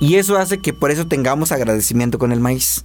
Y 0.00 0.16
eso 0.16 0.36
hace 0.36 0.58
que 0.58 0.72
por 0.74 0.90
eso 0.90 1.06
tengamos 1.06 1.52
agradecimiento 1.52 2.18
con 2.18 2.32
el 2.32 2.40
maíz. 2.40 2.82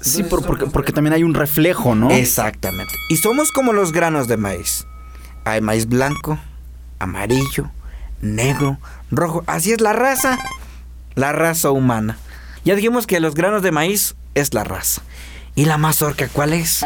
Sí, 0.00 0.22
por- 0.22 0.44
porque, 0.44 0.66
porque 0.66 0.92
también 0.92 1.14
hay 1.14 1.22
un 1.22 1.32
reflejo, 1.34 1.94
¿no? 1.94 2.10
Exactamente. 2.10 2.92
Y 3.08 3.16
somos 3.16 3.50
como 3.52 3.72
los 3.72 3.92
granos 3.92 4.28
de 4.28 4.36
maíz. 4.36 4.86
Hay 5.44 5.60
maíz 5.62 5.86
blanco, 5.88 6.38
amarillo, 6.98 7.70
negro, 8.20 8.78
rojo. 9.10 9.44
Así 9.46 9.72
es 9.72 9.80
la 9.80 9.92
raza. 9.94 10.38
La 11.14 11.32
raza 11.32 11.70
humana. 11.70 12.18
Ya 12.64 12.74
dijimos 12.74 13.06
que 13.06 13.20
los 13.20 13.34
granos 13.34 13.62
de 13.62 13.72
maíz 13.72 14.16
es 14.34 14.54
la 14.54 14.64
raza. 14.64 15.02
¿Y 15.54 15.66
la 15.66 15.76
mazorca 15.76 16.28
cuál 16.28 16.54
es? 16.54 16.84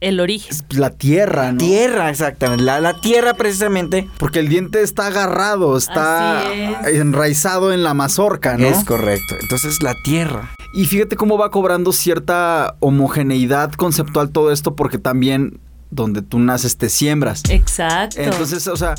El 0.00 0.20
origen. 0.20 0.56
La 0.70 0.90
tierra, 0.90 1.52
¿no? 1.52 1.58
Tierra, 1.58 2.10
exactamente. 2.10 2.64
La, 2.64 2.80
la 2.80 3.00
tierra 3.00 3.34
precisamente 3.34 4.08
Porque 4.18 4.40
el 4.40 4.48
diente 4.48 4.82
está 4.82 5.06
agarrado, 5.06 5.76
está 5.76 6.42
enraizado 6.86 7.72
en 7.72 7.82
la 7.82 7.94
mazorca, 7.94 8.56
¿no? 8.56 8.66
es 8.66 8.84
correcto. 8.84 9.36
Entonces 9.40 9.82
la 9.82 9.94
tierra. 10.02 10.54
Y 10.74 10.86
fíjate 10.86 11.16
cómo 11.16 11.38
va 11.38 11.50
cobrando 11.50 11.92
cierta 11.92 12.76
homogeneidad 12.80 13.72
conceptual 13.72 14.30
todo 14.30 14.50
esto, 14.50 14.74
porque 14.74 14.98
también 14.98 15.60
donde 15.90 16.22
tú 16.22 16.38
naces 16.38 16.76
te 16.76 16.88
siembras. 16.88 17.42
Exacto. 17.50 18.20
Entonces, 18.20 18.66
o 18.66 18.76
sea, 18.76 18.94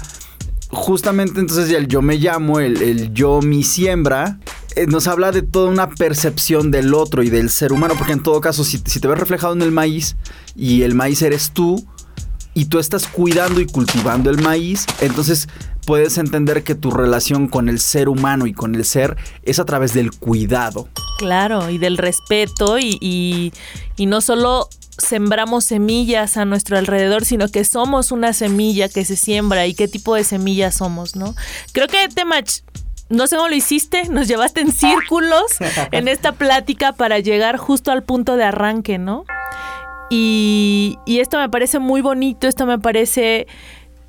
justamente 0.69 1.39
entonces 1.39 1.69
el 1.71 1.88
yo 1.88 2.01
me 2.01 2.15
llamo, 2.15 2.60
el, 2.60 2.82
el 2.82 3.13
yo 3.13 3.41
mi 3.41 3.63
siembra, 3.63 4.39
nos 4.88 5.07
habla 5.07 5.31
de 5.31 5.41
toda 5.41 5.69
una 5.69 5.89
percepción 5.89 6.71
del 6.71 6.93
otro 6.93 7.23
y 7.23 7.29
del 7.29 7.49
ser 7.49 7.71
humano, 7.71 7.95
porque 7.97 8.13
en 8.13 8.23
todo 8.23 8.41
caso, 8.41 8.63
si, 8.63 8.79
te 8.79 9.07
ves 9.07 9.17
reflejado 9.17 9.53
en 9.53 9.61
el 9.61 9.71
maíz 9.71 10.15
y 10.55 10.83
el 10.83 10.95
maíz 10.95 11.21
eres 11.21 11.51
tú, 11.51 11.85
y 12.53 12.65
tú 12.65 12.79
estás 12.79 13.05
cuidando 13.07 13.59
y 13.59 13.65
cultivando 13.65 14.29
el 14.29 14.41
maíz, 14.41 14.85
entonces 15.01 15.49
puedes 15.85 16.17
entender 16.17 16.63
que 16.63 16.73
tu 16.73 16.89
relación 16.89 17.47
con 17.49 17.67
el 17.67 17.79
ser 17.79 18.07
humano 18.07 18.47
y 18.47 18.53
con 18.53 18.75
el 18.75 18.85
ser 18.85 19.17
es 19.43 19.59
a 19.59 19.65
través 19.65 19.93
del 19.93 20.11
cuidado. 20.11 20.88
Claro, 21.19 21.69
y 21.69 21.77
del 21.77 21.97
respeto 21.97 22.79
y, 22.79 22.97
y- 23.97 24.05
no 24.05 24.21
solo 24.21 24.69
sembramos 24.97 25.65
semillas 25.65 26.38
a 26.38 26.45
nuestro 26.45 26.77
alrededor, 26.77 27.25
sino 27.25 27.49
que 27.49 27.65
somos 27.65 28.13
una 28.13 28.31
semilla 28.31 28.88
que 28.88 29.03
se 29.03 29.17
siembra 29.17 29.67
y 29.67 29.73
qué 29.73 29.89
tipo 29.89 30.15
de 30.15 30.23
semilla 30.23 30.71
somos, 30.71 31.17
¿no? 31.17 31.35
Creo 31.73 31.88
que 31.89 32.07
Temach, 32.07 32.61
no 33.09 33.27
sé 33.27 33.35
cómo 33.35 33.49
lo 33.49 33.55
hiciste, 33.55 34.09
nos 34.09 34.27
llevaste 34.27 34.61
en 34.61 34.71
círculos 34.71 35.57
en 35.91 36.07
esta 36.07 36.31
plática 36.31 36.93
para 36.93 37.19
llegar 37.19 37.57
justo 37.57 37.91
al 37.91 38.03
punto 38.03 38.35
de 38.35 38.45
arranque, 38.45 38.97
¿no? 38.97 39.25
Y, 40.09 40.97
y 41.05 41.19
esto 41.19 41.39
me 41.39 41.49
parece 41.49 41.79
muy 41.79 42.01
bonito, 42.01 42.47
esto 42.47 42.65
me 42.65 42.77
parece 42.77 43.47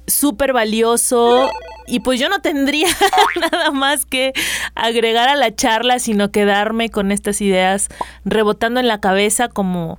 súper 0.06 0.52
valioso 0.52 1.50
y 1.86 2.00
pues 2.00 2.20
yo 2.20 2.28
no 2.28 2.40
tendría 2.40 2.88
nada 3.52 3.70
más 3.70 4.04
que 4.04 4.32
agregar 4.74 5.28
a 5.28 5.36
la 5.36 5.54
charla, 5.54 5.98
sino 5.98 6.30
quedarme 6.30 6.90
con 6.90 7.12
estas 7.12 7.40
ideas 7.40 7.88
rebotando 8.24 8.80
en 8.80 8.88
la 8.88 9.00
cabeza 9.00 9.48
como, 9.48 9.98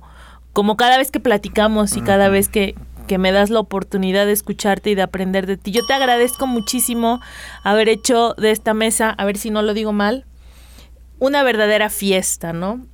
como 0.52 0.76
cada 0.76 0.98
vez 0.98 1.10
que 1.10 1.20
platicamos 1.20 1.96
y 1.96 2.00
cada 2.00 2.28
vez 2.28 2.48
que, 2.48 2.74
que 3.08 3.18
me 3.18 3.32
das 3.32 3.50
la 3.50 3.58
oportunidad 3.58 4.26
de 4.26 4.32
escucharte 4.32 4.90
y 4.90 4.94
de 4.94 5.02
aprender 5.02 5.46
de 5.46 5.56
ti. 5.56 5.72
Yo 5.72 5.84
te 5.84 5.94
agradezco 5.94 6.46
muchísimo 6.46 7.20
haber 7.64 7.88
hecho 7.88 8.34
de 8.38 8.52
esta 8.52 8.74
mesa, 8.74 9.10
a 9.10 9.24
ver 9.24 9.36
si 9.36 9.50
no 9.50 9.62
lo 9.62 9.74
digo 9.74 9.92
mal, 9.92 10.26
una 11.18 11.42
verdadera 11.42 11.90
fiesta, 11.90 12.52
¿no? 12.52 12.86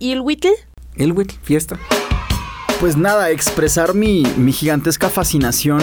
¿Y 0.00 0.10
el 0.10 0.22
Whittle? 0.22 0.50
El 0.96 1.12
Whittle, 1.12 1.38
fiesta. 1.42 1.78
Pues 2.80 2.96
nada, 2.96 3.30
expresar 3.30 3.94
mi, 3.94 4.24
mi 4.36 4.50
gigantesca 4.50 5.10
fascinación, 5.10 5.82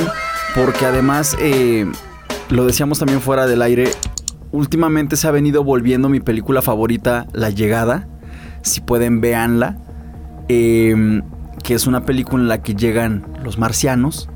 porque 0.56 0.86
además, 0.86 1.38
eh, 1.40 1.86
lo 2.50 2.66
decíamos 2.66 3.00
también 3.00 3.22
fuera 3.22 3.46
del 3.46 3.62
aire, 3.62 3.92
últimamente 4.52 5.16
se 5.16 5.28
ha 5.28 5.32
venido 5.32 5.64
volviendo 5.64 6.10
mi 6.10 6.20
película 6.20 6.62
favorita, 6.62 7.28
La 7.32 7.52
Llegada. 7.52 8.10
Si 8.64 8.82
pueden, 8.82 9.22
véanla. 9.22 9.78
Eh, 10.50 11.22
que 11.68 11.74
es 11.74 11.86
una 11.86 12.06
película 12.06 12.42
en 12.44 12.48
la 12.48 12.62
que 12.62 12.76
llegan 12.76 13.28
los 13.44 13.58
marcianos. 13.58 14.30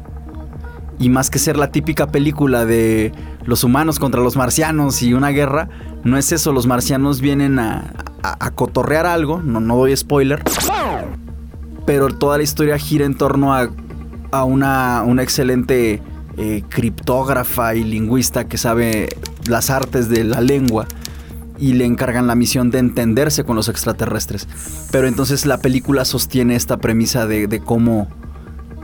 Y 1.00 1.08
más 1.08 1.30
que 1.30 1.39
ser 1.39 1.56
la 1.56 1.72
típica 1.72 2.08
película 2.08 2.65
de 2.65 3.13
los 3.46 3.63
humanos 3.63 4.00
contra 4.00 4.20
los 4.20 4.36
marcianos 4.36 5.02
y 5.02 5.13
una 5.13 5.30
guerra, 5.30 5.70
no 6.04 6.17
es 6.17 6.34
eso. 6.34 6.52
Los 6.52 6.67
marcianos 6.67 7.22
vienen 7.22 7.58
a, 7.58 7.94
a, 8.22 8.52
cotorrear 8.52 9.06
algo, 9.06 9.41
no, 9.41 9.62
no 9.62 9.78
doy 9.78 9.96
spoiler. 9.96 10.44
Pero 11.86 12.10
toda 12.10 12.36
la 12.36 12.44
historia 12.44 12.78
gira 12.78 13.06
en 13.06 13.15
torno 13.15 13.56
a, 13.56 13.70
a 14.32 14.44
una, 14.44 15.04
una 15.04 15.24
excelente 15.24 16.02
eh, 16.38 16.63
criptógrafa 16.67 17.76
y 17.76 17.86
lingüista 17.86 18.50
que 18.50 18.58
sabe 18.58 19.08
las 19.48 19.70
artes 19.70 20.10
de 20.10 20.26
la 20.26 20.41
lengua 20.41 20.86
y 21.62 21.74
le 21.74 21.86
encargan 21.86 22.28
la 22.28 22.36
misión 22.36 22.71
de 22.71 22.80
entenderse 22.80 23.45
con 23.45 23.56
los 23.56 23.69
extraterrestres. 23.69 24.47
Pero 24.91 25.08
entonces 25.08 25.45
la 25.45 25.60
película 25.60 26.04
sostiene 26.04 26.56
esta 26.56 26.78
premisa 26.78 27.28
de, 27.28 27.47
de 27.47 27.62
cómo, 27.62 28.10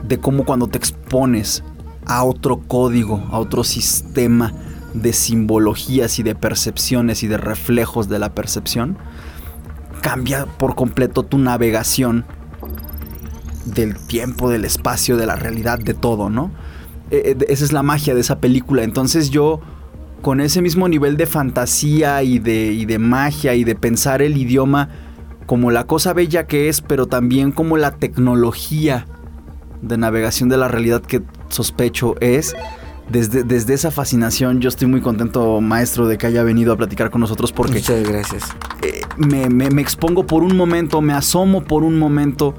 de 0.04 0.18
cómo 0.18 0.44
cuando 0.44 0.68
te 0.68 0.78
expones 0.78 1.64
a 2.06 2.24
otro 2.24 2.60
código, 2.60 3.26
a 3.30 3.38
otro 3.38 3.64
sistema 3.64 4.54
de 4.94 5.12
simbologías 5.12 6.18
y 6.18 6.22
de 6.22 6.34
percepciones 6.34 7.22
y 7.22 7.26
de 7.26 7.36
reflejos 7.36 8.08
de 8.08 8.18
la 8.18 8.32
percepción, 8.34 8.96
cambia 10.00 10.46
por 10.46 10.74
completo 10.74 11.24
tu 11.24 11.36
navegación 11.36 12.24
del 13.64 13.96
tiempo, 13.96 14.48
del 14.48 14.64
espacio, 14.64 15.16
de 15.16 15.26
la 15.26 15.36
realidad, 15.36 15.78
de 15.78 15.94
todo, 15.94 16.30
¿no? 16.30 16.50
Eh, 17.10 17.36
eh, 17.38 17.44
esa 17.48 17.64
es 17.64 17.72
la 17.72 17.82
magia 17.82 18.14
de 18.14 18.20
esa 18.20 18.38
película. 18.38 18.82
Entonces 18.82 19.30
yo, 19.30 19.60
con 20.22 20.40
ese 20.40 20.62
mismo 20.62 20.88
nivel 20.88 21.16
de 21.16 21.26
fantasía 21.26 22.22
y 22.22 22.38
de, 22.38 22.72
y 22.72 22.84
de 22.84 22.98
magia 22.98 23.54
y 23.54 23.64
de 23.64 23.74
pensar 23.74 24.22
el 24.22 24.36
idioma 24.36 24.88
como 25.46 25.70
la 25.70 25.84
cosa 25.84 26.12
bella 26.12 26.46
que 26.46 26.68
es, 26.68 26.80
pero 26.80 27.06
también 27.06 27.52
como 27.52 27.76
la 27.76 27.92
tecnología 27.92 29.06
de 29.80 29.96
navegación 29.96 30.48
de 30.48 30.56
la 30.56 30.68
realidad 30.68 31.02
que 31.02 31.22
sospecho 31.48 32.16
es. 32.20 32.54
Desde, 33.08 33.42
desde, 33.42 33.72
esa 33.72 33.90
fascinación 33.90 34.60
yo 34.60 34.68
estoy 34.68 34.86
muy 34.86 35.00
contento, 35.00 35.62
maestro, 35.62 36.06
de 36.06 36.18
que 36.18 36.26
haya 36.26 36.42
venido 36.42 36.74
a 36.74 36.76
platicar 36.76 37.08
con 37.10 37.22
nosotros 37.22 37.52
porque... 37.52 37.78
Muchas 37.78 38.06
gracias. 38.06 38.42
Eh, 38.82 39.00
me, 39.16 39.48
me, 39.48 39.70
me, 39.70 39.80
expongo 39.80 40.26
por 40.26 40.42
un 40.42 40.54
momento, 40.54 41.00
me 41.00 41.14
asomo 41.14 41.64
por 41.64 41.84
un 41.84 41.98
momento 41.98 42.54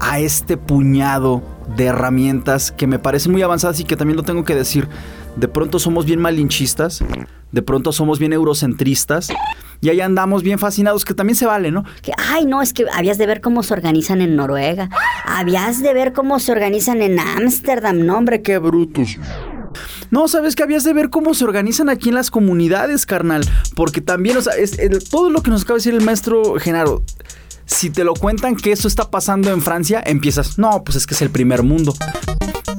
a 0.00 0.18
este 0.18 0.56
puñado 0.56 1.42
de 1.76 1.84
herramientas 1.84 2.72
que 2.72 2.88
me 2.88 2.98
parecen 2.98 3.30
muy 3.30 3.42
avanzadas 3.42 3.78
y 3.78 3.84
que 3.84 3.96
también 3.96 4.16
lo 4.16 4.24
tengo 4.24 4.42
que 4.44 4.56
decir. 4.56 4.88
De 5.36 5.48
pronto 5.48 5.78
somos 5.78 6.06
bien 6.06 6.20
malinchistas, 6.20 7.02
de 7.50 7.62
pronto 7.62 7.92
somos 7.92 8.18
bien 8.18 8.32
eurocentristas 8.32 9.28
y 9.80 9.88
ahí 9.88 10.00
andamos 10.00 10.42
bien 10.42 10.58
fascinados, 10.58 11.04
que 11.04 11.14
también 11.14 11.36
se 11.36 11.46
vale, 11.46 11.70
¿no? 11.70 11.84
Que, 12.02 12.12
ay, 12.16 12.46
no, 12.46 12.62
es 12.62 12.72
que 12.72 12.86
habías 12.92 13.18
de 13.18 13.26
ver 13.26 13.40
cómo 13.40 13.62
se 13.62 13.74
organizan 13.74 14.20
en 14.20 14.36
Noruega, 14.36 14.88
habías 15.24 15.82
de 15.82 15.92
ver 15.92 16.12
cómo 16.12 16.38
se 16.38 16.52
organizan 16.52 17.02
en 17.02 17.18
Ámsterdam, 17.18 18.06
no, 18.06 18.16
hombre, 18.16 18.42
qué 18.42 18.58
brutos. 18.58 19.18
No, 20.10 20.28
sabes 20.28 20.54
que 20.54 20.62
habías 20.62 20.84
de 20.84 20.92
ver 20.92 21.10
cómo 21.10 21.34
se 21.34 21.44
organizan 21.44 21.88
aquí 21.88 22.08
en 22.08 22.14
las 22.14 22.30
comunidades, 22.30 23.06
carnal. 23.06 23.44
Porque 23.74 24.00
también, 24.00 24.36
o 24.36 24.42
sea, 24.42 24.54
es, 24.54 24.78
es, 24.78 25.08
todo 25.08 25.30
lo 25.30 25.42
que 25.42 25.50
nos 25.50 25.62
acaba 25.62 25.74
de 25.74 25.80
decir 25.80 25.94
el 25.94 26.04
maestro 26.04 26.54
Genaro. 26.60 27.02
Si 27.66 27.90
te 27.90 28.04
lo 28.04 28.14
cuentan 28.14 28.54
que 28.54 28.70
eso 28.72 28.86
está 28.86 29.10
pasando 29.10 29.50
en 29.50 29.62
Francia, 29.62 30.02
empiezas, 30.06 30.58
no, 30.58 30.84
pues 30.84 30.96
es 30.96 31.06
que 31.06 31.14
es 31.14 31.22
el 31.22 31.30
primer 31.30 31.62
mundo. 31.62 31.94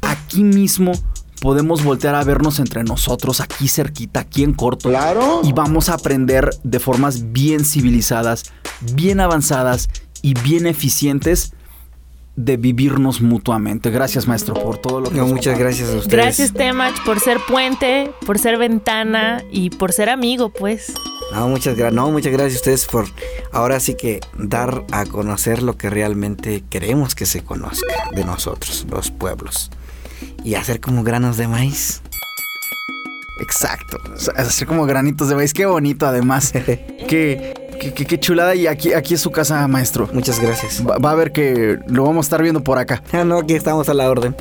Aquí 0.02 0.44
mismo 0.44 0.92
podemos 1.46 1.84
voltear 1.84 2.16
a 2.16 2.24
vernos 2.24 2.58
entre 2.58 2.82
nosotros, 2.82 3.40
aquí 3.40 3.68
cerquita, 3.68 4.18
aquí 4.18 4.42
en 4.42 4.52
corto. 4.52 4.88
Claro. 4.88 5.42
Y 5.44 5.52
vamos 5.52 5.88
a 5.88 5.94
aprender 5.94 6.50
de 6.64 6.80
formas 6.80 7.30
bien 7.30 7.64
civilizadas, 7.64 8.52
bien 8.94 9.20
avanzadas 9.20 9.88
y 10.22 10.34
bien 10.34 10.66
eficientes 10.66 11.52
de 12.34 12.56
vivirnos 12.56 13.20
mutuamente. 13.20 13.92
Gracias, 13.92 14.26
maestro, 14.26 14.54
por 14.54 14.78
todo 14.78 15.00
lo 15.00 15.08
que 15.08 15.18
no, 15.18 15.22
nos 15.22 15.34
Muchas 15.34 15.56
gracias 15.56 15.88
a 15.90 15.98
ustedes. 15.98 16.08
Gracias, 16.08 16.52
Temach, 16.52 17.04
por 17.04 17.20
ser 17.20 17.38
puente, 17.46 18.10
por 18.26 18.40
ser 18.40 18.58
ventana 18.58 19.40
y 19.52 19.70
por 19.70 19.92
ser 19.92 20.08
amigo, 20.08 20.48
pues. 20.48 20.94
No, 21.32 21.46
muchas 21.46 21.76
gracias. 21.76 21.94
No, 21.94 22.10
muchas 22.10 22.32
gracias 22.32 22.54
a 22.54 22.56
ustedes 22.56 22.86
por 22.86 23.06
ahora 23.52 23.78
sí 23.78 23.94
que 23.94 24.18
dar 24.36 24.84
a 24.90 25.06
conocer 25.06 25.62
lo 25.62 25.76
que 25.76 25.90
realmente 25.90 26.64
queremos 26.68 27.14
que 27.14 27.24
se 27.24 27.44
conozca 27.44 28.10
de 28.16 28.24
nosotros, 28.24 28.84
los 28.90 29.12
pueblos. 29.12 29.70
Y 30.46 30.54
hacer 30.54 30.80
como 30.80 31.02
granos 31.02 31.36
de 31.36 31.48
maíz. 31.48 32.02
Exacto. 33.40 33.98
Hacer 34.36 34.68
como 34.68 34.86
granitos 34.86 35.28
de 35.28 35.34
maíz. 35.34 35.52
Qué 35.52 35.66
bonito, 35.66 36.06
además. 36.06 36.52
qué, 37.08 37.52
qué, 37.80 37.92
qué, 37.92 38.06
qué, 38.06 38.20
chulada. 38.20 38.54
Y 38.54 38.68
aquí, 38.68 38.92
aquí 38.92 39.14
es 39.14 39.20
su 39.20 39.32
casa, 39.32 39.66
maestro. 39.66 40.08
Muchas 40.12 40.38
gracias. 40.38 40.86
Va, 40.88 40.98
va, 40.98 41.10
a 41.10 41.14
ver 41.16 41.32
que 41.32 41.80
lo 41.88 42.04
vamos 42.04 42.26
a 42.26 42.28
estar 42.28 42.42
viendo 42.42 42.62
por 42.62 42.78
acá. 42.78 43.02
Ah, 43.12 43.24
no, 43.24 43.38
aquí 43.38 43.54
estamos 43.54 43.88
a 43.88 43.94
la 43.94 44.08
orden. 44.08 44.36